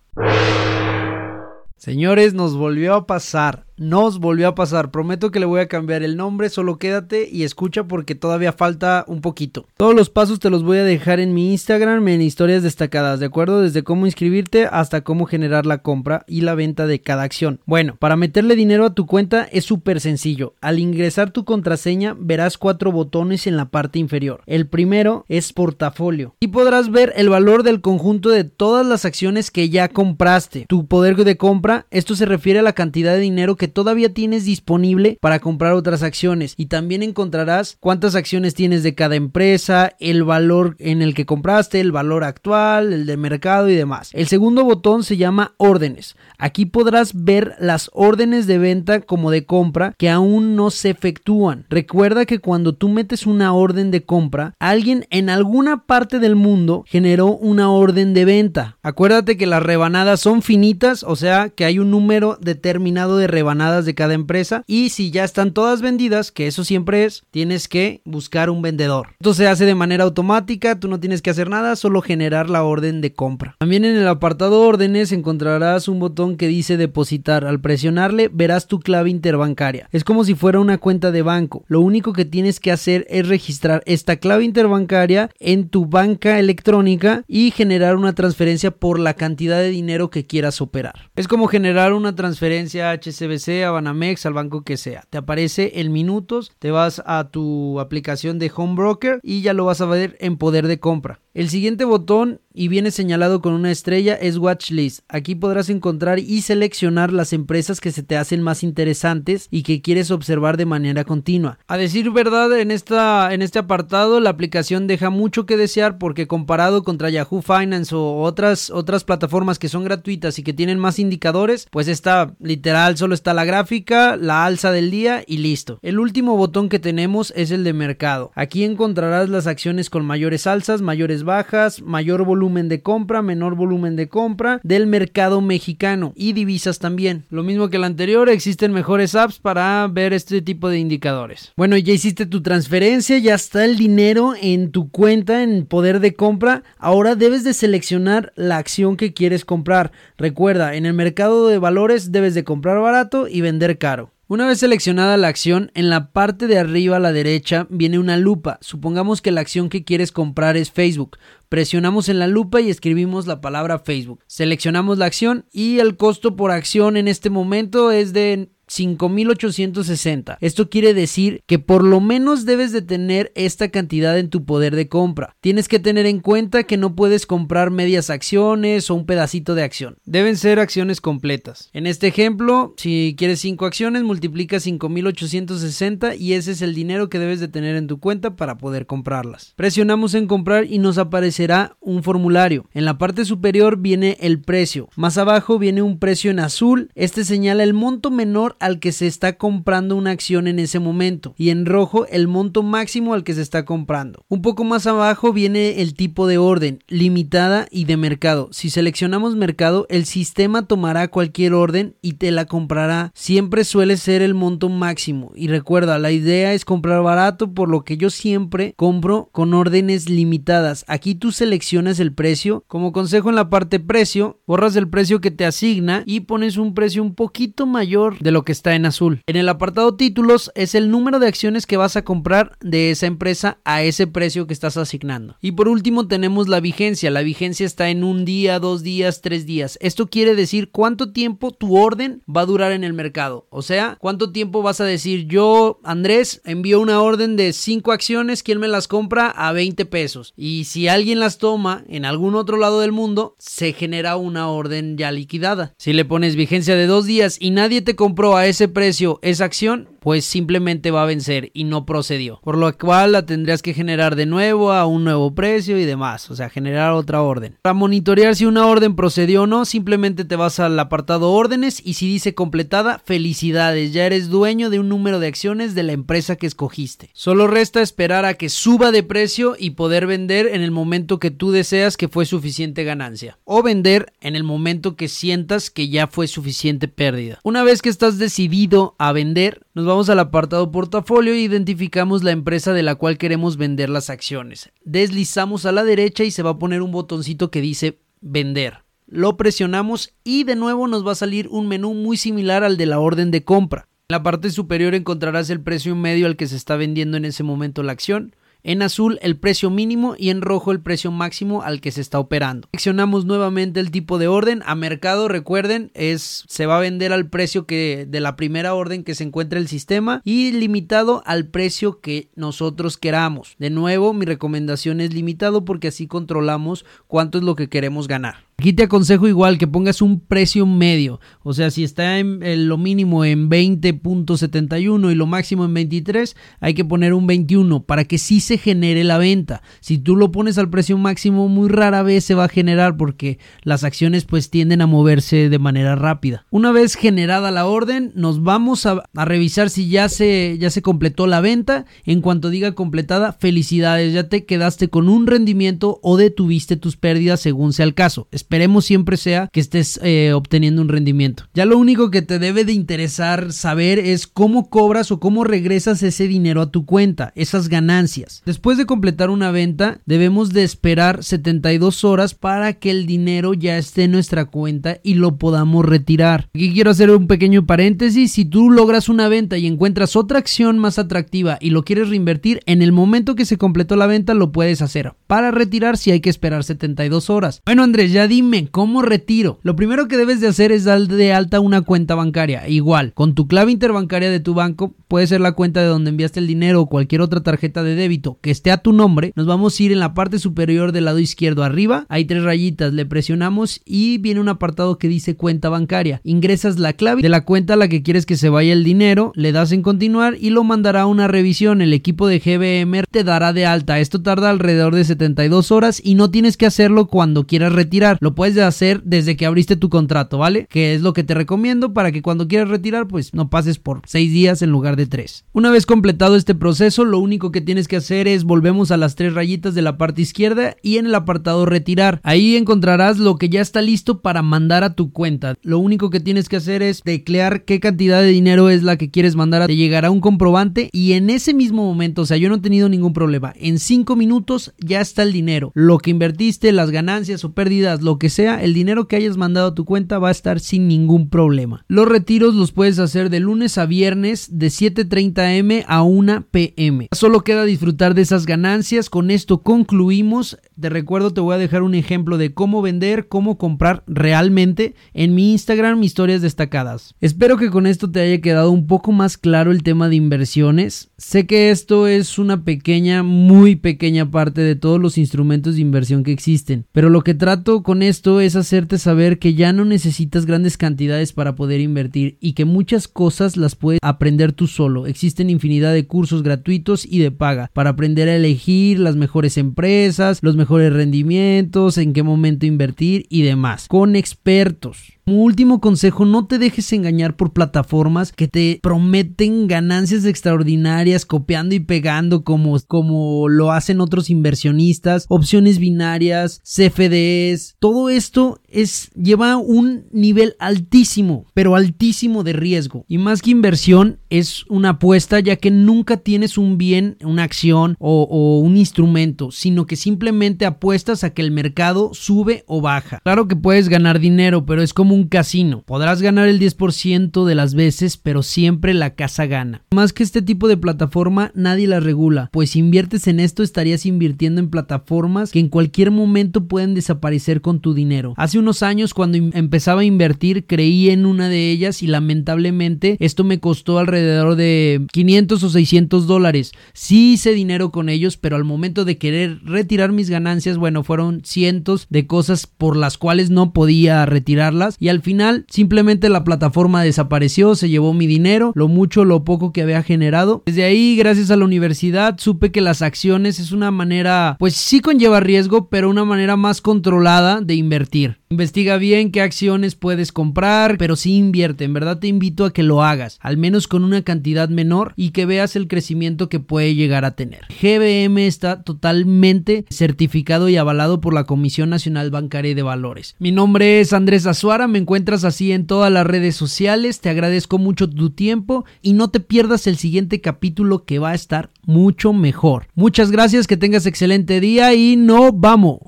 Señores, 1.83 2.33
nos 2.33 2.57
volvió 2.57 2.95
a 2.95 3.07
pasar 3.09 3.67
nos 3.83 4.19
volvió 4.19 4.49
a 4.49 4.55
pasar. 4.55 4.91
Prometo 4.91 5.31
que 5.31 5.41
le 5.41 5.47
voy 5.47 5.61
a 5.61 5.69
cambiar 5.69 6.03
el 6.03 6.17
nombre, 6.17 6.49
solo 6.49 6.79
quédate 6.79 7.29
y 7.31 7.45
escucha 7.45 7.85
porque 7.85 8.15
todavía 8.15 8.53
falta 8.53 9.05
un 9.07 9.21
poquito. 9.21 9.67
Todos 9.77 9.95
los 9.95 10.11
pasos 10.11 10.41
te 10.41 10.51
los 10.51 10.65
voy 10.65 10.79
a 10.79 10.85
dejar 10.85 11.21
en 11.21 11.35
mi 11.35 11.53
Instagram 11.53 12.07
en 12.09 12.23
historias 12.23 12.62
destacadas, 12.62 13.21
¿de 13.21 13.27
acuerdo? 13.27 13.61
Desde 13.61 13.85
cómo 13.85 14.07
inscribirte 14.07 14.67
hasta 14.67 15.03
cómo 15.03 15.27
generar 15.27 15.67
la 15.67 15.79
compra 15.79 16.25
y 16.27 16.41
la 16.41 16.55
venta 16.55 16.87
de 16.87 17.01
cada 17.01 17.23
acción. 17.23 17.61
Bueno, 17.67 17.97
para 17.99 18.17
meterle 18.17 18.57
dinero 18.57 18.85
a 18.85 18.95
tu 18.95 19.07
cuenta 19.07 19.49
es 19.53 19.65
súper 19.65 20.01
sencillo. 20.01 20.55
Al 20.61 20.79
ingresar 20.79 21.31
tu 21.31 21.45
contraseña 21.45 22.17
verás 22.19 22.59
cuatro 22.59 22.93
botones 22.93 23.47
en 23.47 23.57
la 23.57 23.67
parte 23.67 23.99
inferior. 23.99 24.43
El 24.47 24.67
primero 24.67 25.25
es 25.29 25.53
portafolio 25.53 26.35
y 26.41 26.49
podrás 26.49 26.91
ver 26.91 27.12
el 27.17 27.29
valor 27.29 27.62
del 27.62 27.81
conjunto 27.81 28.29
de 28.29 28.45
todas 28.45 28.87
las 28.87 29.05
acciones 29.05 29.51
que 29.51 29.69
ya 29.69 29.89
compraste. 29.89 30.67
Tu 30.69 30.87
poder 30.87 31.12
de 31.12 31.37
compra, 31.37 31.87
esto 31.91 32.17
se 32.17 32.25
refiere 32.25 32.61
a 32.61 32.62
la 32.62 32.73
cantidad 32.73 33.12
de 33.12 33.21
dinero 33.21 33.57
que 33.57 33.69
todavía 33.73 34.12
tienes 34.12 34.45
disponible 34.45 35.19
para 35.21 35.41
comprar 35.41 35.73
otras 35.73 36.02
acciones 36.02 36.55
y 36.57 36.67
también 36.67 37.02
encontrarás 37.02 37.76
cuántas 37.81 38.14
acciones 38.14 38.55
tienes 38.55 38.83
de 38.83 38.95
cada 38.95 39.17
empresa, 39.17 39.93
el 40.00 40.25
valor 40.25 40.76
en 40.79 41.02
el 41.02 41.14
que 41.14 41.26
compraste, 41.26 41.81
el 41.81 41.93
valor 41.93 42.25
actual, 42.25 42.93
el 42.93 43.07
de 43.07 43.17
mercado 43.17 43.69
y 43.69 43.75
demás. 43.75 44.11
El 44.12 44.26
segundo 44.26 44.64
botón 44.64 45.05
se 45.05 45.17
llama 45.17 45.55
órdenes. 45.57 46.17
Aquí 46.38 46.67
podrás 46.67 47.25
ver 47.25 47.55
las 47.59 47.91
órdenes 47.93 48.47
de 48.47 48.59
venta 48.59 49.00
como 49.00 49.31
de 49.31 49.47
compra 49.47 49.95
que 49.97 50.11
aún 50.11 50.57
no 50.57 50.71
se 50.71 50.91
efectúan. 50.91 51.67
Recuerda 51.69 52.26
que 52.26 52.38
cuando 52.38 52.75
tú 52.75 52.88
metes 52.88 53.26
una 53.26 53.52
orden 53.52 53.91
de 53.91 54.05
compra, 54.05 54.55
alguien 54.59 55.07
en 55.11 55.31
alguna 55.31 55.85
parte 55.85 56.19
del 56.19 56.37
mundo 56.37 56.85
generó 56.87 57.29
una 57.29 57.71
orden 57.71 58.14
de 58.14 58.25
venta. 58.25 58.79
Acuérdate 58.83 59.37
que 59.37 59.47
las 59.47 59.62
rebanadas 59.62 60.21
son 60.21 60.43
finitas, 60.43 61.02
o 61.02 61.17
sea 61.17 61.49
que 61.49 61.64
hay 61.64 61.79
un 61.79 61.91
número 61.91 62.38
determinado 62.41 63.17
de 63.17 63.26
rebanadas 63.26 63.62
de 63.62 63.95
cada 63.95 64.14
empresa 64.14 64.64
y 64.66 64.90
si 64.90 65.11
ya 65.12 65.23
están 65.23 65.52
todas 65.52 65.83
vendidas, 65.83 66.33
que 66.33 66.49
eso 66.49 66.64
siempre 66.64 67.04
es, 67.04 67.23
tienes 67.31 67.69
que 67.69 68.00
buscar 68.04 68.50
un 68.50 68.61
vendedor. 68.61 69.09
Esto 69.21 69.35
se 69.35 69.47
hace 69.47 69.66
de 69.66 69.76
manera 69.76 70.04
automática, 70.04 70.81
tú 70.81 70.88
no 70.88 70.99
tienes 70.99 71.23
que 71.23 71.31
hacer 71.31 71.49
nada, 71.49 71.76
solo 71.76 72.02
generar 72.02 72.50
la 72.50 72.64
orden 72.64 73.00
de 73.00 73.14
compra. 73.14 73.54
También 73.61 73.85
en 73.85 73.97
el 73.97 74.09
apartado 74.09 74.62
órdenes 74.62 75.12
encontrarás 75.12 75.87
un 75.87 76.00
botón 76.00 76.37
que 76.37 76.49
dice 76.49 76.76
depositar. 76.76 77.45
Al 77.45 77.61
presionarle 77.61 78.28
verás 78.33 78.66
tu 78.66 78.81
clave 78.81 79.11
interbancaria. 79.11 79.88
Es 79.92 80.02
como 80.02 80.25
si 80.25 80.35
fuera 80.35 80.59
una 80.59 80.78
cuenta 80.78 81.12
de 81.12 81.23
banco. 81.23 81.64
Lo 81.69 81.81
único 81.81 82.12
que 82.12 82.25
tienes 82.25 82.59
que 82.59 82.73
hacer 82.73 83.07
es 83.09 83.28
registrar 83.28 83.83
esta 83.87 84.16
clave 84.16 84.45
interbancaria 84.45 85.31
en 85.38 85.69
tu 85.69 85.87
banca 85.87 86.38
electrónica 86.40 87.25
y 87.28 87.52
generar 87.52 87.97
una 87.97 88.14
transferencia 88.14 88.73
por 88.73 88.99
la 88.99 89.14
cantidad 89.14 89.59
de 89.59 89.71
dinero 89.71 90.11
que 90.11 90.26
quieras 90.26 90.61
operar. 90.61 91.11
Es 91.14 91.28
como 91.28 91.47
generar 91.47 91.92
una 91.92 92.14
transferencia 92.14 92.92
HCBC 92.92 93.42
a 93.49 93.71
Banamex 93.71 94.27
al 94.27 94.35
banco 94.35 94.63
que 94.63 94.77
sea. 94.77 95.05
Te 95.11 95.19
aparece 95.19 95.81
en 95.81 95.93
minutos, 95.93 96.53
te 96.59 96.71
vas 96.71 97.03
a 97.05 97.29
tu 97.31 97.81
aplicación 97.81 98.39
de 98.39 98.53
Home 98.55 98.75
Broker 98.77 99.21
y 99.23 99.43
ya 99.43 99.53
lo 99.53 99.65
vas 99.65 99.81
a 99.81 99.87
ver 99.87 100.17
en 100.21 100.37
poder 100.37 100.67
de 100.69 100.79
compra. 100.79 101.21
El 101.35 101.49
siguiente 101.49 101.85
botón 101.85 102.41
y 102.55 102.69
viene 102.69 102.91
señalado 102.91 103.41
con 103.41 103.53
una 103.55 103.71
estrella 103.71 104.15
es 104.15 104.39
Watchlist. 104.39 105.01
Aquí 105.09 105.35
podrás 105.35 105.71
encontrar 105.71 106.19
y 106.19 106.43
seleccionar 106.43 107.13
las 107.13 107.33
empresas 107.33 107.81
que 107.81 107.93
se 107.93 108.03
te 108.03 108.17
hacen 108.17 108.43
más 108.43 108.63
interesantes 108.63 109.49
y 109.51 109.63
que 109.63 109.83
quieres 109.83 110.11
observar 110.11 110.57
de 110.57 110.67
manera 110.67 111.05
continua. 111.05 111.59
A 111.67 111.77
decir 111.77 112.11
verdad, 112.11 112.59
en, 112.59 112.71
esta, 112.71 113.33
en 113.33 113.43
este 113.43 113.59
apartado 113.59 114.21
la 114.21 114.31
aplicación 114.31 114.87
deja 114.87 115.11
mucho 115.11 115.47
que 115.47 115.57
desear 115.57 115.99
porque 115.99 116.27
comparado 116.27 116.83
contra 116.83 117.11
Yahoo 117.11 117.43
Finance 117.43 117.95
o 117.95 118.21
otras, 118.21 118.71
otras 118.71 119.05
plataformas 119.05 119.59
que 119.59 119.69
son 119.69 119.85
gratuitas 119.85 120.39
y 120.39 120.43
que 120.43 120.53
tienen 120.53 120.79
más 120.79 120.99
indicadores, 120.99 121.67
pues 121.71 121.89
está 121.89 122.35
literal, 122.41 122.97
solo 122.97 123.15
está 123.15 123.35
la 123.35 123.45
gráfica, 123.45 124.17
la 124.17 124.45
alza 124.45 124.73
del 124.73 124.91
día 124.91 125.25
y 125.27 125.39
listo. 125.39 125.79
El 125.83 125.99
último 125.99 126.37
botón 126.37 126.69
que 126.69 126.79
tenemos 126.79 127.33
es 127.37 127.51
el 127.51 127.65
de 127.65 127.73
mercado. 127.73 128.33
Aquí 128.35 128.65
encontrarás 128.65 129.29
las 129.29 129.47
acciones 129.47 129.91
con 129.91 130.05
mayores 130.05 130.47
alzas, 130.47 130.83
mayores 130.83 131.25
bajas, 131.25 131.83
mayor 131.83 132.25
volumen 132.25 132.42
de 132.43 132.83
compra, 132.83 133.23
menor 133.23 133.55
volumen 133.55 133.95
de 133.95 134.09
compra 134.09 134.61
del 134.65 134.89
mercado 134.89 135.41
mexicano 135.41 136.13
y 136.17 136.33
divisas 136.33 136.81
también. 136.81 137.25
Lo 137.31 137.45
mismo 137.45 137.69
que 137.69 137.77
el 137.77 137.85
anterior, 137.85 138.29
existen 138.29 138.73
mejores 138.73 139.15
apps 139.15 139.39
para 139.39 139.87
ver 139.89 140.13
este 140.13 140.43
tipo 140.43 140.69
de 140.69 140.81
indicadores. 140.81 141.53
Bueno, 141.57 141.77
ya 141.77 141.93
hiciste 141.93 142.27
tu 142.27 142.43
transferencia, 142.43 143.19
ya 143.19 143.37
está 143.37 143.65
el 143.65 143.79
dinero 143.79 144.35
en 144.41 144.73
tu 144.73 144.91
cuenta 144.91 145.45
en 145.45 145.67
poder 145.67 146.01
de 146.01 146.15
compra. 146.15 146.65
Ahora 146.79 147.15
debes 147.15 147.45
de 147.45 147.55
seleccionar 147.55 148.33
la 148.35 148.57
acción 148.57 148.97
que 148.97 149.13
quieres 149.13 149.45
comprar. 149.45 149.93
Recuerda, 150.19 150.75
en 150.75 150.85
el 150.85 150.95
mercado 150.95 151.47
de 151.47 151.59
valores 151.59 152.11
debes 152.11 152.35
de 152.35 152.43
comprar 152.43 152.81
barato 152.81 153.29
y 153.29 153.41
vender 153.41 153.79
caro. 153.79 154.11
Una 154.33 154.47
vez 154.47 154.61
seleccionada 154.61 155.19
la 155.19 155.29
acción, 155.29 155.71
en 155.75 155.91
la 155.91 156.11
parte 156.11 156.47
de 156.47 156.57
arriba 156.57 156.97
a 156.97 157.01
la 157.01 157.12
derecha 157.12 157.67
viene 157.69 157.99
una 157.99 158.17
lupa. 158.17 158.57
Supongamos 158.62 159.21
que 159.21 159.31
la 159.31 159.43
acción 159.43 159.69
que 159.69 159.85
quieres 159.85 160.11
comprar 160.11 160.57
es 160.57 160.71
Facebook. 160.71 161.19
Presionamos 161.51 162.09
en 162.09 162.19
la 162.19 162.29
lupa 162.29 162.62
y 162.62 162.71
escribimos 162.71 163.27
la 163.27 163.43
palabra 163.43 163.81
Facebook. 163.81 164.21
Seleccionamos 164.27 164.97
la 164.97 165.05
acción 165.05 165.45
y 165.53 165.81
el 165.81 165.99
costo 165.99 166.35
por 166.35 166.51
acción 166.51 166.97
en 166.97 167.09
este 167.09 167.29
momento 167.29 167.91
es 167.93 168.15
de 168.15 168.49
5860. 168.73 170.38
Esto 170.41 170.71
quiere 170.71 170.95
decir 170.95 171.43
que 171.47 171.59
por 171.59 171.85
lo 171.85 172.00
menos 172.00 172.47
debes 172.47 172.73
de 172.73 172.83
tener 172.83 173.33
esta 173.35 173.69
cantidad 173.69 174.19
en 174.19 174.31
tu 174.31 174.45
poder 174.45 174.75
de 174.75 174.88
compra. 174.88 175.37
Tienes 175.41 175.69
que 175.69 175.79
tener 175.79 176.07
en 176.07 176.21
cuenta 176.21 176.64
que 176.64 176.76
no 176.76 176.95
puedes 176.95 177.26
comprar 177.26 177.71
medias 177.71 178.09
acciones 178.09 178.91
o 178.91 178.95
un 178.95 179.07
pedacito 179.07 179.55
de 179.55 179.62
acción. 179.62 179.99
Deben 180.05 180.37
ser 180.37 180.59
acciones 180.59 181.00
completas. 181.00 181.69
En 181.73 181.87
este 181.87 182.07
ejemplo, 182.07 182.75
si 182.76 183.14
quieres 183.19 183.41
5 183.41 183.67
acciones, 183.67 184.02
multiplica 184.02 184.59
5860 184.59 186.14
y 186.14 186.33
ese 186.33 186.52
es 186.52 186.62
el 186.62 186.75
dinero 186.75 187.09
que 187.09 187.19
debes 187.19 187.41
de 187.41 187.49
tener 187.49 187.76
en 187.76 187.87
tu 187.87 188.00
cuenta 188.00 188.37
para 188.37 188.57
poder 188.57 188.87
comprarlas. 188.87 189.52
Presionamos 189.57 190.14
en 190.14 190.26
comprar 190.26 190.64
y 190.64 190.79
nos 190.79 190.99
aparecerá 190.99 191.76
un 191.81 192.02
formulario. 192.02 192.67
En 192.73 192.85
la 192.85 192.99
parte 192.99 193.25
superior 193.25 193.79
viene 193.79 194.17
el 194.21 194.41
precio. 194.41 194.88
Más 194.97 195.19
abajo 195.19 195.59
viene 195.59 195.83
un 195.83 195.99
precio 195.99 196.31
en 196.31 196.41
azul. 196.41 196.91
Este 196.95 197.25
señala 197.25 197.62
el 197.62 197.75
monto 197.75 198.11
menor 198.11 198.57
al 198.62 198.78
que 198.78 198.92
se 198.92 199.07
está 199.07 199.37
comprando 199.37 199.97
una 199.97 200.12
acción 200.12 200.47
en 200.47 200.59
ese 200.59 200.78
momento 200.78 201.35
y 201.37 201.50
en 201.50 201.66
rojo 201.66 202.07
el 202.07 202.28
monto 202.28 202.62
máximo 202.62 203.12
al 203.12 203.25
que 203.25 203.35
se 203.35 203.42
está 203.42 203.64
comprando. 203.64 204.25
Un 204.28 204.40
poco 204.40 204.64
más 204.64 204.87
abajo 204.87 205.33
viene 205.33 205.83
el 205.83 205.95
tipo 205.95 206.26
de 206.26 206.38
orden, 206.38 206.78
limitada 206.87 207.66
y 207.71 207.85
de 207.85 207.97
mercado. 207.97 208.49
Si 208.52 208.71
seleccionamos 208.71 209.37
mercado, 209.37 209.87
el 209.90 210.04
sistema 210.04 210.66
tomará 210.66 211.09
cualquier 211.09 211.54
orden 211.54 211.97
y 212.00 212.14
te 212.14 212.31
la 212.31 212.47
comprará. 212.47 213.11
Siempre 213.14 213.64
suele 213.64 213.97
ser 213.97 214.23
el 214.23 214.35
monto 214.35 214.69
máximo 214.69 215.33
y 215.35 215.49
recuerda, 215.49 215.99
la 215.99 216.12
idea 216.12 216.54
es 216.54 216.64
comprar 216.64 217.02
barato, 217.02 217.52
por 217.52 217.69
lo 217.69 217.83
que 217.83 217.97
yo 217.97 218.11
siempre 218.11 218.75
compro 218.76 219.28
con 219.33 219.54
órdenes 219.54 220.09
limitadas. 220.09 220.85
Aquí 220.87 221.14
tú 221.14 221.33
seleccionas 221.33 221.99
el 221.99 222.12
precio. 222.12 222.64
Como 222.69 222.92
consejo 222.92 223.28
en 223.28 223.37
la 223.37 223.50
parte 223.50 223.81
precio, 223.81 224.40
borras 224.47 224.76
el 224.76 224.88
precio 224.88 225.21
que 225.21 225.31
te 225.31 225.45
asigna 225.45 226.02
y 226.07 226.21
pones 226.21 226.57
un 226.57 226.75
precio 226.75 227.02
un 227.02 227.14
poquito 227.14 227.66
mayor 227.66 228.19
de 228.21 228.31
lo 228.31 228.45
que 228.45 228.52
está 228.53 228.75
en 228.75 228.87
azul. 228.87 229.23
En 229.27 229.37
el 229.37 229.49
apartado 229.49 229.97
títulos 229.97 230.53
es 230.55 230.75
el 230.75 230.91
número 230.91 231.19
de 231.19 231.27
acciones 231.27 231.67
que 231.67 231.77
vas 231.77 231.97
a 231.97 232.05
comprar 232.05 232.57
de 232.61 232.91
esa 232.91 233.07
empresa 233.07 233.59
a 233.65 233.83
ese 233.83 234.07
precio 234.07 234.47
que 234.47 234.53
estás 234.53 234.77
asignando. 234.77 235.37
Y 235.41 235.53
por 235.53 235.69
último 235.69 236.07
tenemos 236.07 236.49
la 236.49 236.61
vigencia. 236.61 237.11
La 237.11 237.23
vigencia 237.23 237.67
está 237.67 237.89
en 237.91 238.05
un 238.05 238.25
día, 238.25 238.59
dos 238.59 238.83
días, 238.83 239.21
tres 239.21 239.47
días. 239.47 239.79
Esto 239.81 240.09
quiere 240.09 240.35
decir 240.35 240.71
cuánto 240.71 241.13
tiempo 241.13 241.51
tu 241.51 241.77
orden 241.77 242.23
va 242.25 242.43
a 242.43 242.47
durar 242.47 242.73
en 242.73 242.85
el 242.85 242.93
mercado. 242.93 243.47
O 243.51 243.63
sea, 243.63 243.97
cuánto 244.01 244.33
tiempo 244.33 244.63
vas 244.63 244.81
a 244.81 244.85
decir 244.85 245.27
yo, 245.27 245.81
Andrés, 245.85 246.41
envío 246.45 246.81
una 246.81 247.01
orden 247.01 247.37
de 247.37 247.53
cinco 247.53 247.93
acciones, 247.93 248.43
¿quién 248.43 248.59
me 248.59 248.69
las 248.69 248.89
compra? 248.89 249.29
A 249.29 249.53
20 249.53 249.85
pesos. 249.87 250.33
Y 250.37 250.65
si 250.65 250.89
alguien 250.89 251.21
las 251.21 251.39
toma 251.39 251.85
en 251.89 252.05
algún 252.05 252.35
otro 252.35 252.57
lado 252.57 252.81
del 252.81 252.93
mundo, 252.93 253.37
se 253.39 253.73
genera 253.73 254.17
una 254.17 254.49
orden 254.49 254.97
ya 254.97 255.11
liquidada. 255.13 255.75
Si 255.79 255.93
le 255.93 256.05
pones 256.05 256.37
vigencia 256.37 256.77
de 256.77 256.87
dos 256.87 257.07
días 257.07 257.37
y 257.41 257.51
nadie 257.51 257.83
te 257.83 257.97
compró 257.97 258.32
a 258.37 258.47
ese 258.47 258.69
precio 258.69 259.19
esa 259.23 259.45
acción, 259.45 259.89
pues 260.03 260.25
simplemente 260.25 260.91
va 260.91 261.03
a 261.03 261.07
vencer 261.07 261.51
y 261.55 261.65
no 261.65 261.87
procedió. 261.87 262.41
Por 262.43 262.59
lo 262.59 262.77
cual 262.77 263.12
la 263.12 263.25
tendrías 263.25 263.62
que 263.62 263.73
generar 263.73 264.17
de 264.17 264.27
nuevo 264.27 264.73
a 264.73 264.85
un 264.87 265.05
nuevo 265.05 265.35
precio 265.35 265.79
y 265.79 265.85
demás, 265.85 266.31
o 266.31 266.37
sea, 266.37 266.51
generar 266.51 266.93
otra 266.93 267.23
orden. 267.23 267.57
Para 267.62 267.75
monitorear 267.75 268.35
si 268.35 268.45
una 268.45 268.67
orden 268.67 268.97
procedió 268.97 269.43
o 269.43 269.47
no, 269.47 269.65
simplemente 269.65 270.25
te 270.25 270.37
vas 270.37 270.59
al 270.59 270.79
apartado 270.79 271.31
órdenes 271.31 271.81
y 271.85 271.95
si 271.95 272.09
dice 272.09 272.35
completada, 272.35 273.01
felicidades, 273.05 273.93
ya 273.93 274.05
eres 274.05 274.29
dueño 274.29 274.71
de 274.71 274.81
un 274.81 274.89
número 274.89 275.21
de 275.21 275.29
acciones 275.29 275.75
de 275.75 275.85
la 275.85 275.93
empresa 275.93 276.37
que 276.37 276.47
escogiste. 276.47 277.11
Solo 277.12 277.47
resta 277.47 277.81
esperar 277.81 278.25
a 278.25 278.35
que 278.35 278.49
suba 278.49 278.91
de 278.91 279.05
precio 279.05 279.55
y 279.59 279.71
poder 279.71 280.07
vender 280.07 280.49
en 280.49 280.62
el 280.62 280.73
momento 280.73 281.21
que 281.21 281.31
tú 281.31 281.53
deseas 281.53 281.97
que 281.97 282.09
fue 282.09 282.27
suficiente 282.27 282.85
ganancia. 282.85 283.39
O 283.45 283.62
vender 283.62 284.12
en 284.21 284.35
el 284.35 284.43
momento 284.43 284.97
que 284.97 285.09
sientas 285.09 285.71
que 285.71 285.89
ya 285.89 286.09
fue 286.09 286.27
suficiente 286.27 286.89
pérdida. 286.89 287.39
Una 287.45 287.62
vez 287.62 287.83
que 287.83 287.89
estás 287.89 288.19
decidido 288.23 288.95
a 288.99 289.12
vender, 289.12 289.67
nos 289.75 289.85
vamos 289.85 290.09
al 290.09 290.21
apartado 290.21 290.71
portafolio 290.71 291.35
e 291.35 291.41
identificamos 291.41 292.23
la 292.23 292.31
empresa 292.31 292.73
de 292.73 292.85
la 292.85 292.95
cual 292.95 293.19
queremos 293.19 293.57
vender 293.57 293.91
las 293.91 294.11
acciones. 294.11 294.71
Deslizamos 294.85 295.67
a 295.67 295.73
la 295.73 295.83
derecha 295.83 296.23
y 296.23 296.31
se 296.31 296.45
va 296.45 296.50
a 296.50 296.59
poner 296.59 296.83
un 296.83 296.93
botoncito 296.93 297.50
que 297.50 297.61
dice 297.61 297.99
vender. 298.21 298.85
lo 299.07 299.37
presionamos 299.37 300.14
y 300.25 300.45
de 300.45 300.57
nuevo 300.57 300.87
nos 300.87 301.07
va 301.07 301.12
a 301.12 301.17
salir 301.17 301.49
un 301.49 301.67
menú 301.69 301.93
muy 301.93 302.17
similar 302.17 302.62
al 302.64 302.76
de 302.76 302.87
la 302.87 303.00
orden 303.00 303.31
de 303.31 303.45
compra. 303.45 303.88
En 304.09 304.14
la 304.14 304.23
parte 304.23 304.50
superior 304.50 304.95
encontrarás 304.95 305.50
el 305.50 305.61
precio 305.61 305.95
medio 305.97 306.26
al 306.26 306.37
que 306.37 306.47
se 306.47 306.57
está 306.57 306.76
vendiendo 306.76 307.17
en 307.17 307.25
ese 307.25 307.43
momento 307.43 307.83
la 307.83 307.93
acción 307.93 308.35
en 308.64 308.83
azul 308.83 309.19
el 309.23 309.37
precio 309.37 309.71
mínimo 309.71 310.14
y 310.19 310.31
en 310.31 310.42
rojo 310.42 310.73
el 310.73 310.81
precio 310.81 311.11
máximo 311.11 311.62
al 311.62 311.81
que 311.81 311.90
se 311.90 312.00
está 312.00 312.19
operando. 312.19 312.69
Seleccionamos 312.73 313.25
nuevamente 313.25 313.81
el 313.81 313.90
tipo 313.90 314.19
de 314.19 314.28
orden 314.28 314.62
a 314.66 314.75
mercado, 314.75 315.28
recuerden, 315.28 315.90
es 315.95 316.45
se 316.49 316.66
va 316.66 316.78
a 316.78 316.81
vender 316.81 317.12
al 317.12 317.28
precio 317.28 317.66
que 317.66 318.07
de 318.09 318.21
la 318.21 318.37
primera 318.37 318.75
orden 318.75 319.04
que 319.04 319.14
se 319.14 319.25
encuentra 319.25 319.59
el 319.59 319.69
sistema 319.69 320.21
y 320.25 320.52
limitado 320.52 321.23
al 321.26 321.47
precio 321.47 322.00
que 322.00 322.28
nosotros 322.35 322.99
queramos. 322.99 323.54
De 323.59 323.71
nuevo, 323.71 324.12
mi 324.12 324.25
recomendación 324.25 325.00
es 325.00 325.14
limitado 325.14 325.64
porque 325.64 325.88
así 325.88 326.07
controlamos 326.07 326.85
cuánto 327.07 327.38
es 327.38 327.45
lo 327.45 327.57
que 327.57 327.69
queremos 327.69 328.09
ganar. 328.09 328.52
Aquí 328.62 328.73
te 328.73 328.85
aconsejo 328.85 329.26
igual 329.26 329.59
que 329.59 329.66
pongas 329.66 330.00
un 330.02 330.21
precio 330.21 330.66
medio, 330.66 331.19
o 331.42 331.52
sea, 331.52 331.73
si 331.73 331.83
está 331.83 332.21
en, 332.21 332.69
lo 332.69 332.78
mínimo 332.78 333.25
en 333.25 333.50
20.71 333.50 335.11
y 335.11 335.16
lo 335.16 335.26
máximo 335.26 335.64
en 335.64 335.75
23, 335.75 336.37
hay 336.61 336.75
que 336.75 336.85
poner 336.85 337.12
un 337.12 337.26
21 337.26 337.83
para 337.83 338.04
que 338.04 338.19
sí 338.19 338.38
se 338.38 338.59
genere 338.59 339.02
la 339.02 339.19
venta. 339.19 339.62
Si 339.81 339.99
tú 339.99 340.14
lo 340.14 340.31
pones 340.31 340.59
al 340.59 340.71
precio 340.71 340.97
máximo, 340.97 341.49
muy 341.49 341.69
rara 341.71 342.04
vez 342.04 342.23
se 342.23 342.37
va 342.37 342.45
a 342.45 342.49
generar 342.49 342.97
porque 342.97 343.40
las 343.64 343.83
acciones 343.83 344.26
pues 344.26 344.49
tienden 344.49 344.81
a 344.81 344.87
moverse 344.87 345.49
de 345.49 345.59
manera 345.59 345.97
rápida. 345.97 346.47
Una 346.50 346.71
vez 346.71 346.95
generada 346.95 347.50
la 347.50 347.66
orden, 347.66 348.12
nos 348.14 348.45
vamos 348.45 348.87
a, 348.87 349.02
a 349.12 349.25
revisar 349.25 349.71
si 349.71 349.88
ya 349.88 350.09
se, 350.09 350.57
ya 350.61 350.71
se 350.71 350.83
completó 350.83 351.26
la 351.26 351.40
venta. 351.40 351.85
En 352.04 352.21
cuanto 352.21 352.49
diga 352.49 352.76
completada, 352.76 353.33
felicidades, 353.33 354.12
ya 354.12 354.28
te 354.28 354.45
quedaste 354.45 354.87
con 354.87 355.09
un 355.09 355.26
rendimiento 355.26 355.99
o 356.00 356.16
detuviste 356.16 356.76
tus 356.76 356.97
pérdidas 356.97 357.40
según 357.40 357.73
sea 357.73 357.87
el 357.87 357.95
caso 357.95 358.28
esperemos 358.53 358.85
siempre 358.85 359.17
sea 359.17 359.49
que 359.51 359.61
estés 359.61 359.99
eh, 360.03 360.35
obteniendo 360.35 360.83
un 360.83 360.91
rendimiento. 360.91 361.45
Ya 361.55 361.65
lo 361.65 361.79
único 361.79 362.11
que 362.11 362.21
te 362.21 362.39
debe 362.39 362.67
de 362.67 362.75
interesar 362.75 363.51
saber 363.51 363.99
es 363.99 364.27
cómo 364.27 364.69
cobras 364.69 365.11
o 365.11 365.21
cómo 365.21 365.43
regresas 365.43 366.03
ese 366.03 366.29
dinero 366.29 366.61
a 366.61 366.71
tu 366.71 366.85
cuenta, 366.85 367.33
esas 367.35 367.71
ganancias. 367.71 368.43
Después 368.45 368.77
de 368.77 368.85
completar 368.85 369.31
una 369.31 369.53
venta, 369.53 370.01
debemos 370.05 370.53
de 370.53 370.65
esperar 370.65 371.25
72 371.25 372.05
horas 372.05 372.35
para 372.35 372.75
que 372.75 372.91
el 372.91 373.07
dinero 373.07 373.55
ya 373.55 373.79
esté 373.79 374.05
en 374.05 374.13
nuestra 374.13 374.45
cuenta 374.45 374.99
y 375.03 375.15
lo 375.15 375.39
podamos 375.39 375.87
retirar. 375.87 376.51
Aquí 376.55 376.75
quiero 376.75 376.91
hacer 376.91 377.11
un 377.11 377.29
pequeño 377.29 377.65
paréntesis, 377.65 378.33
si 378.33 378.45
tú 378.45 378.69
logras 378.69 379.09
una 379.09 379.29
venta 379.29 379.57
y 379.57 379.67
encuentras 379.67 380.15
otra 380.15 380.39
acción 380.39 380.79
más 380.79 380.99
atractiva 380.99 381.57
y 381.59 381.71
lo 381.71 381.85
quieres 381.85 382.11
reinvertir, 382.11 382.61
en 382.67 382.83
el 382.83 382.93
momento 382.93 383.35
que 383.35 383.47
se 383.47 383.57
completó 383.57 383.97
la 383.97 384.07
venta 384.07 384.35
lo 384.35 384.53
puedes 384.53 384.83
hacer. 384.83 385.15
Para 385.27 385.53
retirar 385.53 385.97
si 385.97 386.11
hay 386.11 386.21
que 386.21 386.29
esperar 386.29 386.65
72 386.65 387.31
horas. 387.31 387.63
Bueno 387.65 387.83
Andrés, 387.83 388.13
ya 388.13 388.29
dime, 388.43 388.67
¿cómo 388.69 389.03
retiro? 389.03 389.61
Lo 389.63 389.77
primero 389.77 390.09
que 390.09 390.17
debes 390.17 390.41
de 390.41 390.49
hacer 390.49 390.73
es 390.73 390.83
dar 390.83 391.01
de 391.03 391.33
alta 391.33 391.61
una 391.61 391.83
cuenta 391.83 392.17
bancaria. 392.17 392.69
Igual, 392.69 393.13
con 393.15 393.35
tu 393.35 393.47
clave 393.47 393.71
interbancaria 393.71 394.31
de 394.31 394.41
tu 394.41 394.53
banco, 394.53 394.95
puede 395.07 395.29
ser 395.29 395.41
la 395.41 395.53
cuenta 395.53 395.81
de 395.81 395.87
donde 395.87 396.11
enviaste 396.11 396.41
el 396.41 396.49
dinero 396.49 396.81
o 396.81 396.87
cualquier 396.87 397.21
otra 397.21 397.43
tarjeta 397.43 397.85
de 397.85 397.95
débito 397.95 398.39
que 398.41 398.51
esté 398.51 398.73
a 398.73 398.79
tu 398.79 398.93
nombre. 398.93 399.33
Nos 399.37 399.47
vamos 399.47 399.79
a 399.79 399.83
ir 399.83 399.93
en 399.93 400.01
la 400.01 400.13
parte 400.13 400.41
superior 400.41 400.91
del 400.91 401.05
lado 401.05 401.21
izquierdo 401.21 401.63
arriba. 401.63 402.05
Hay 402.09 402.25
tres 402.25 402.43
rayitas, 402.43 402.93
le 402.93 403.07
presionamos 403.07 403.81
y 403.85 404.19
viene 404.19 404.41
un 404.41 404.49
apartado 404.49 404.99
que 404.99 405.07
dice 405.07 405.37
cuenta 405.37 405.69
bancaria. 405.69 406.21
Ingresas 406.25 406.81
la 406.81 406.95
clave 406.95 407.23
de 407.23 407.29
la 407.29 407.45
cuenta 407.45 407.75
a 407.75 407.77
la 407.77 407.87
que 407.87 408.03
quieres 408.03 408.27
que 408.27 408.37
se 408.37 408.49
vaya 408.49 408.73
el 408.73 408.83
dinero, 408.83 409.33
le 409.37 409.53
das 409.53 409.71
en 409.71 409.83
continuar 409.83 410.37
y 410.41 410.51
lo 410.51 410.65
mandará 410.65 411.03
a 411.03 411.07
una 411.07 411.29
revisión. 411.29 411.81
El 411.81 411.93
equipo 411.93 412.27
de 412.27 412.41
GBM 412.41 413.05
te 413.09 413.23
dará 413.23 413.53
de 413.53 413.67
alta. 413.67 414.01
Esto 414.01 414.21
tarda 414.21 414.51
alrededor 414.51 414.97
de 414.97 415.05
72 415.05 415.71
horas 415.71 416.01
y 416.03 416.17
no 416.17 416.31
tienes 416.31 416.57
que 416.57 416.67
hacerlo 416.67 417.07
cuando 417.07 417.47
quieras 417.47 417.73
retirar 417.73 418.19
lo 418.23 418.37
puedes 418.37 418.57
hacer 418.59 419.02
desde 419.02 419.37
que 419.37 419.47
abriste 419.47 419.75
tu 419.75 419.88
contrato, 419.88 420.38
¿vale? 420.38 420.69
Que 420.71 420.95
es 420.95 421.02
lo 421.02 421.12
que 421.12 421.25
te 421.25 421.35
recomiendo 421.35 421.93
para 421.93 422.12
que 422.12 422.23
cuando 422.23 422.47
quieras 422.47 422.69
retirar, 422.69 423.09
pues 423.09 423.35
no 423.35 423.50
pases 423.50 423.81
por 423.81 424.02
seis 424.07 424.31
días 424.31 424.62
en 424.62 424.71
lugar 424.71 424.95
de 424.95 425.07
tres. 425.07 425.45
Una 425.52 425.73
vez 425.73 425.87
completado 425.87 426.37
este 426.37 426.55
proceso, 426.55 427.05
lo 427.05 427.19
único 427.19 427.50
que 427.50 427.61
tienes 427.61 427.88
que 427.88 427.97
hacer 427.97 428.29
es 428.29 428.45
volvemos 428.45 428.93
a 428.93 428.97
las 428.97 429.17
tres 429.17 429.35
rayitas 429.35 429.75
de 429.75 429.83
la 429.83 429.99
parte 429.99 430.23
izquierda 430.23 430.76
y 430.83 430.99
en 430.99 431.07
el 431.07 431.17
apartado 431.17 431.67
retirar. 431.67 432.21
Ahí 432.23 432.55
encontrarás 432.55 433.19
lo 433.19 433.38
que 433.38 433.49
ya 433.49 433.61
está 433.61 433.83
listo 433.83 434.21
para 434.21 434.43
mandar 434.43 434.85
a 434.85 434.95
tu 434.95 435.11
cuenta. 435.11 435.57
Lo 435.62 435.81
único 435.81 436.11
que 436.11 436.21
tienes 436.21 436.49
que 436.49 436.59
hacer 436.59 436.81
es 436.81 437.02
teclear 437.02 437.64
qué 437.64 437.81
cantidad 437.81 438.21
de 438.21 438.29
dinero 438.29 438.71
es 438.71 438.85
la 438.85 438.99
que 438.99 439.11
quieres 439.11 439.35
mandar. 439.35 439.67
Te 439.67 439.75
llegará 439.75 440.12
un 440.12 440.21
comprobante 440.21 440.91
y 440.93 441.14
en 441.14 441.29
ese 441.29 441.55
mismo 441.55 441.85
momento, 441.85 442.23
o 442.23 442.26
sea, 442.26 442.37
yo 442.37 442.49
no 442.49 442.55
he 442.55 442.61
tenido 442.61 442.88
ningún 442.88 443.14
problema. 443.14 443.52
En 443.57 443.81
cinco 443.81 444.14
minutos 444.14 444.75
ya 444.79 445.00
está 445.00 445.25
el 445.25 445.33
dinero. 445.33 445.73
Lo 445.75 445.99
que 445.99 446.11
invertiste, 446.12 446.71
las 446.71 446.93
ganancias 446.93 447.45
o 447.45 447.52
pérdidas, 447.52 448.00
lo 448.00 448.12
que 448.19 448.31
sea, 448.31 448.62
el 448.62 448.75
dinero 448.75 449.09
que 449.09 449.16
hayas 449.16 449.37
mandado 449.37 449.69
a 449.69 449.75
tu 449.75 449.85
cuenta 449.85 450.19
va 450.19 450.28
a 450.28 450.33
estar 450.33 450.61
sin 450.61 450.88
ningún 450.88 451.28
problema. 451.28 451.85
Los 451.88 452.09
retiros 452.09 452.55
los 452.55 452.72
puedes 452.72 452.98
hacer 452.98 453.31
de 453.31 453.40
lunes 453.40 453.79
a 453.79 453.87
viernes 453.87 454.48
de 454.59 454.68
7.30 454.68 455.59
m 455.59 455.85
a 455.87 456.03
1 456.03 456.46
pm. 456.51 457.09
Solo 457.12 457.42
queda 457.42 457.64
disfrutar 457.64 458.14
de 458.14 458.22
esas 458.22 458.46
ganancias. 458.46 459.11
Con 459.11 459.31
esto 459.31 459.62
concluimos. 459.62 460.59
Te 460.81 460.88
recuerdo, 460.88 461.33
te 461.33 461.40
voy 461.40 461.55
a 461.55 461.59
dejar 461.59 461.83
un 461.83 461.94
ejemplo 461.94 462.38
de 462.38 462.55
cómo 462.55 462.83
vender, 462.83 463.29
cómo 463.29 463.59
comprar 463.59 464.03
realmente 464.07 464.94
en 465.14 465.35
mi 465.35 465.53
Instagram, 465.53 466.03
historias 466.03 466.42
destacadas. 466.42 467.14
Espero 467.20 467.57
que 467.57 467.70
con 467.70 467.87
esto 467.87 468.11
te 468.11 468.20
haya 468.20 468.40
quedado 468.40 468.70
un 468.70 468.87
poco 468.87 469.12
más 469.12 469.38
claro 469.38 469.70
el 469.70 469.83
tema 469.83 470.09
de 470.09 470.16
inversiones. 470.16 471.11
Sé 471.16 471.46
que 471.46 471.70
esto 471.70 472.07
es 472.07 472.38
una 472.38 472.64
pequeña, 472.64 473.22
muy 473.22 473.77
pequeña 473.77 474.31
parte 474.31 474.61
de 474.61 474.75
todos 474.75 475.01
los 475.01 475.18
instrumentos 475.18 475.77
de 475.77 475.83
inversión 475.83 476.25
que 476.25 476.33
existen, 476.33 476.87
pero 476.92 477.11
lo 477.11 477.22
que 477.22 477.35
trato 477.35 477.83
esto 478.03 478.41
es 478.41 478.57
hacerte 478.57 478.99
saber 478.99 479.38
que 479.38 479.55
ya 479.55 479.73
no 479.73 479.85
necesitas 479.85 480.47
grandes 480.47 480.77
cantidades 480.77 481.33
para 481.33 481.55
poder 481.55 481.81
invertir 481.81 482.37
y 482.41 482.53
que 482.53 482.65
muchas 482.65 483.09
cosas 483.09 483.57
las 483.57 483.77
puedes 483.77 484.01
aprender 484.03 484.53
tú 484.53 484.67
solo. 484.67 485.07
Existen 485.07 485.51
infinidad 485.51 485.93
de 485.93 486.07
cursos 486.07 486.43
gratuitos 486.43 487.07
y 487.07 487.21
de 487.21 487.31
paga 487.31 487.71
para 487.73 487.91
aprender 487.91 488.29
a 488.29 488.37
elegir 488.37 488.99
las 488.99 489.17
mejores 489.17 489.57
empresas, 489.57 490.41
los 490.43 490.57
mejores 490.57 490.93
rendimientos, 490.93 491.99
en 491.99 492.12
qué 492.12 492.23
momento 492.23 492.67
invertir 492.67 493.27
y 493.29 493.43
demás. 493.43 493.88
Con 493.88 494.17
expertos. 494.17 495.12
Como 495.25 495.45
último 495.45 495.81
consejo, 495.81 496.25
no 496.25 496.47
te 496.47 496.59
dejes 496.59 496.93
engañar 496.93 497.37
por 497.37 497.53
plataformas 497.53 498.33
que 498.33 498.49
te 498.49 498.81
prometen 498.83 499.69
ganancias 499.69 500.25
extraordinarias 500.25 501.25
copiando 501.25 501.77
y 501.77 501.81
pegando 501.81 502.43
como, 502.43 502.77
como 502.89 503.49
lo 503.49 503.71
hacen 503.71 504.01
otros 504.01 504.31
inversionistas, 504.31 505.27
opciones 505.29 505.79
binarias, 505.79 506.61
CFDs, 506.65 507.77
todo 507.79 508.09
esto 508.09 508.61
es 508.73 509.11
lleva 509.13 509.57
un 509.57 510.07
nivel 510.13 510.55
altísimo, 510.59 511.47
pero 511.55 511.77
altísimo 511.77 512.43
de 512.43 512.53
riesgo. 512.53 513.05
Y 513.09 513.19
más 513.19 513.43
que 513.43 513.51
inversión 513.51 514.19
es 514.31 514.65
una 514.69 514.91
apuesta 514.91 515.41
ya 515.41 515.57
que 515.57 515.71
nunca 515.71 516.19
tienes 516.19 516.59
un 516.59 516.79
bien, 516.79 517.17
una 517.23 517.43
acción 517.43 517.97
o, 517.99 518.61
un 518.63 518.77
instrumento, 518.77 519.51
sino 519.51 519.87
que 519.87 519.97
simplemente 519.97 520.67
apuestas 520.67 521.25
a 521.25 521.31
que 521.31 521.43
el 521.43 521.51
mercado 521.51 522.11
sube 522.15 522.65
o 522.67 522.81
baja. 522.81 523.21
Claro 523.23 523.49
que 523.49 523.57
puedes 523.57 523.89
ganar 523.89 524.21
dinero, 524.21 524.65
pero 524.67 524.83
es 524.83 524.95
como 524.95 525.15
un 525.15 525.29
casino. 525.29 525.83
Podrás 525.87 526.23
ganar 526.23 526.49
el 526.49 526.61
10% 526.61 527.45
de 527.45 527.55
las 527.55 527.75
veces, 527.75 528.17
pero 528.17 528.43
siempre 528.43 528.95
la 528.95 529.15
casa 529.15 529.47
gana. 529.47 529.85
Más 529.93 530.13
que 530.13 530.23
este 530.23 530.43
tipo 530.43 530.69
de 530.69 530.77
plataforma, 530.77 531.53
nadie 531.55 531.87
la 531.87 532.01
regula, 532.01 532.49
pues 532.53 532.71
si 532.71 532.79
inviertes 532.79 533.27
en 533.27 533.41
esto 533.41 533.63
estarías 533.63 534.07
invirtiendo 534.07 534.61
en 534.61 534.71
plataformas 534.71 535.53
que 535.53 535.61
en 535.61 535.69
cualquier 535.69 536.11
momento 536.11 536.67
pueden 536.67 536.95
desaparecer 536.95 537.61
con 537.61 537.81
tu 537.81 537.95
dinero. 537.95 538.35
Hace 538.37 538.59
unos 538.62 538.83
años 538.83 539.14
cuando 539.14 539.38
empezaba 539.38 540.01
a 540.01 540.05
invertir 540.05 540.66
creí 540.66 541.11
en 541.11 541.27
una 541.27 541.48
de 541.48 541.70
ellas 541.70 542.03
y 542.03 542.07
lamentablemente 542.07 543.16
esto 543.20 543.44
me 543.44 543.61
costó 543.61 543.98
alrededor 543.98 544.57
de 544.57 545.05
500 545.12 545.62
o 545.62 545.68
600 545.68 546.27
dólares. 546.27 546.72
Sí 546.92 547.33
hice 547.33 547.53
dinero 547.53 547.90
con 547.90 548.09
ellos, 548.09 548.37
pero 548.37 548.57
al 548.57 548.64
momento 548.64 549.05
de 549.05 549.18
querer 549.18 549.61
retirar 549.64 550.12
mis 550.12 550.31
ganancias, 550.31 550.79
bueno, 550.79 551.03
fueron 551.05 551.42
cientos 551.44 552.07
de 552.09 552.27
cosas 552.27 552.66
por 552.66 552.96
las 552.96 553.18
cuales 553.18 553.51
no 553.51 553.72
podía 553.72 554.25
retirarlas 554.27 554.96
y 554.98 555.09
al 555.09 555.20
final 555.20 555.66
simplemente 555.68 556.29
la 556.29 556.44
plataforma 556.44 557.03
desapareció, 557.03 557.75
se 557.75 557.88
llevó 557.88 558.14
mi 558.14 558.27
dinero, 558.27 558.72
lo 558.75 558.88
mucho, 558.88 559.25
lo 559.25 559.44
poco 559.44 559.72
que 559.72 559.83
había 559.83 560.03
generado. 560.03 560.62
Desde 560.66 560.85
ahí, 560.85 561.16
gracias 561.16 561.51
a 561.51 561.57
la 561.57 561.64
universidad, 561.64 562.37
supe 562.38 562.70
que 562.70 562.81
las 562.81 563.03
acciones 563.03 563.59
es 563.59 563.72
una 563.72 563.90
manera, 563.90 564.57
pues 564.59 564.77
sí 564.77 565.01
conlleva 565.01 565.40
riesgo, 565.40 565.88
pero 565.88 566.11
una 566.11 566.25
manera 566.25 566.57
más 566.57 566.81
controlada 566.81 567.61
de 567.61 567.75
invertir. 567.75 568.38
Investiga 568.53 568.99
bien 568.99 569.33
qué 569.33 569.41
acciones 569.41 569.95
puedes 569.95 570.31
comprar, 570.31 570.99
pero 570.99 571.17
sí 571.17 571.37
invierte. 571.37 571.85
En 571.85 571.95
verdad 571.95 572.19
te 572.19 572.27
invito 572.27 572.67
a 572.67 572.73
que 572.75 572.83
lo 572.83 573.03
hagas, 573.03 573.38
al 573.41 573.57
menos 573.57 573.88
con 573.88 574.05
una 574.05 574.21
cantidad 574.21 574.69
menor 574.69 575.15
y 575.17 575.31
que 575.31 575.47
veas 575.47 575.75
el 575.75 575.88
crecimiento 575.88 576.51
que 576.51 576.61
puede 576.61 576.95
llegar 576.95 577.25
a 577.25 577.35
tener. 577.35 577.62
GBM 577.81 578.47
está 578.47 578.83
totalmente 578.83 579.87
certificado 579.88 580.69
y 580.69 580.77
avalado 580.77 581.23
por 581.23 581.33
la 581.33 581.45
Comisión 581.45 581.88
Nacional 581.88 582.31
Bancaria 582.31 582.75
de 582.75 582.83
Valores. 582.83 583.37
Mi 583.38 583.53
nombre 583.53 584.01
es 584.01 584.12
Andrés 584.12 584.47
Azuara, 584.47 584.87
me 584.87 584.99
encuentras 584.99 585.45
así 585.45 585.73
en 585.73 585.87
todas 585.87 586.12
las 586.12 586.27
redes 586.27 586.55
sociales. 586.55 587.21
Te 587.21 587.31
agradezco 587.31 587.79
mucho 587.79 588.11
tu 588.11 588.29
tiempo 588.33 588.85
y 589.01 589.15
no 589.15 589.31
te 589.31 589.41
pierdas 589.41 589.87
el 589.87 589.97
siguiente 589.97 590.43
capítulo 590.43 591.07
que 591.07 591.19
va 591.19 591.31
a 591.31 591.35
estar 591.35 591.71
mucho 591.87 592.35
mejor. 592.35 592.87
Muchas 592.95 593.31
gracias, 593.31 593.67
que 593.67 593.79
tengas 593.79 594.05
excelente 594.05 594.61
día 594.61 594.93
y 594.93 595.17
no 595.17 595.53
vamos. 595.53 596.01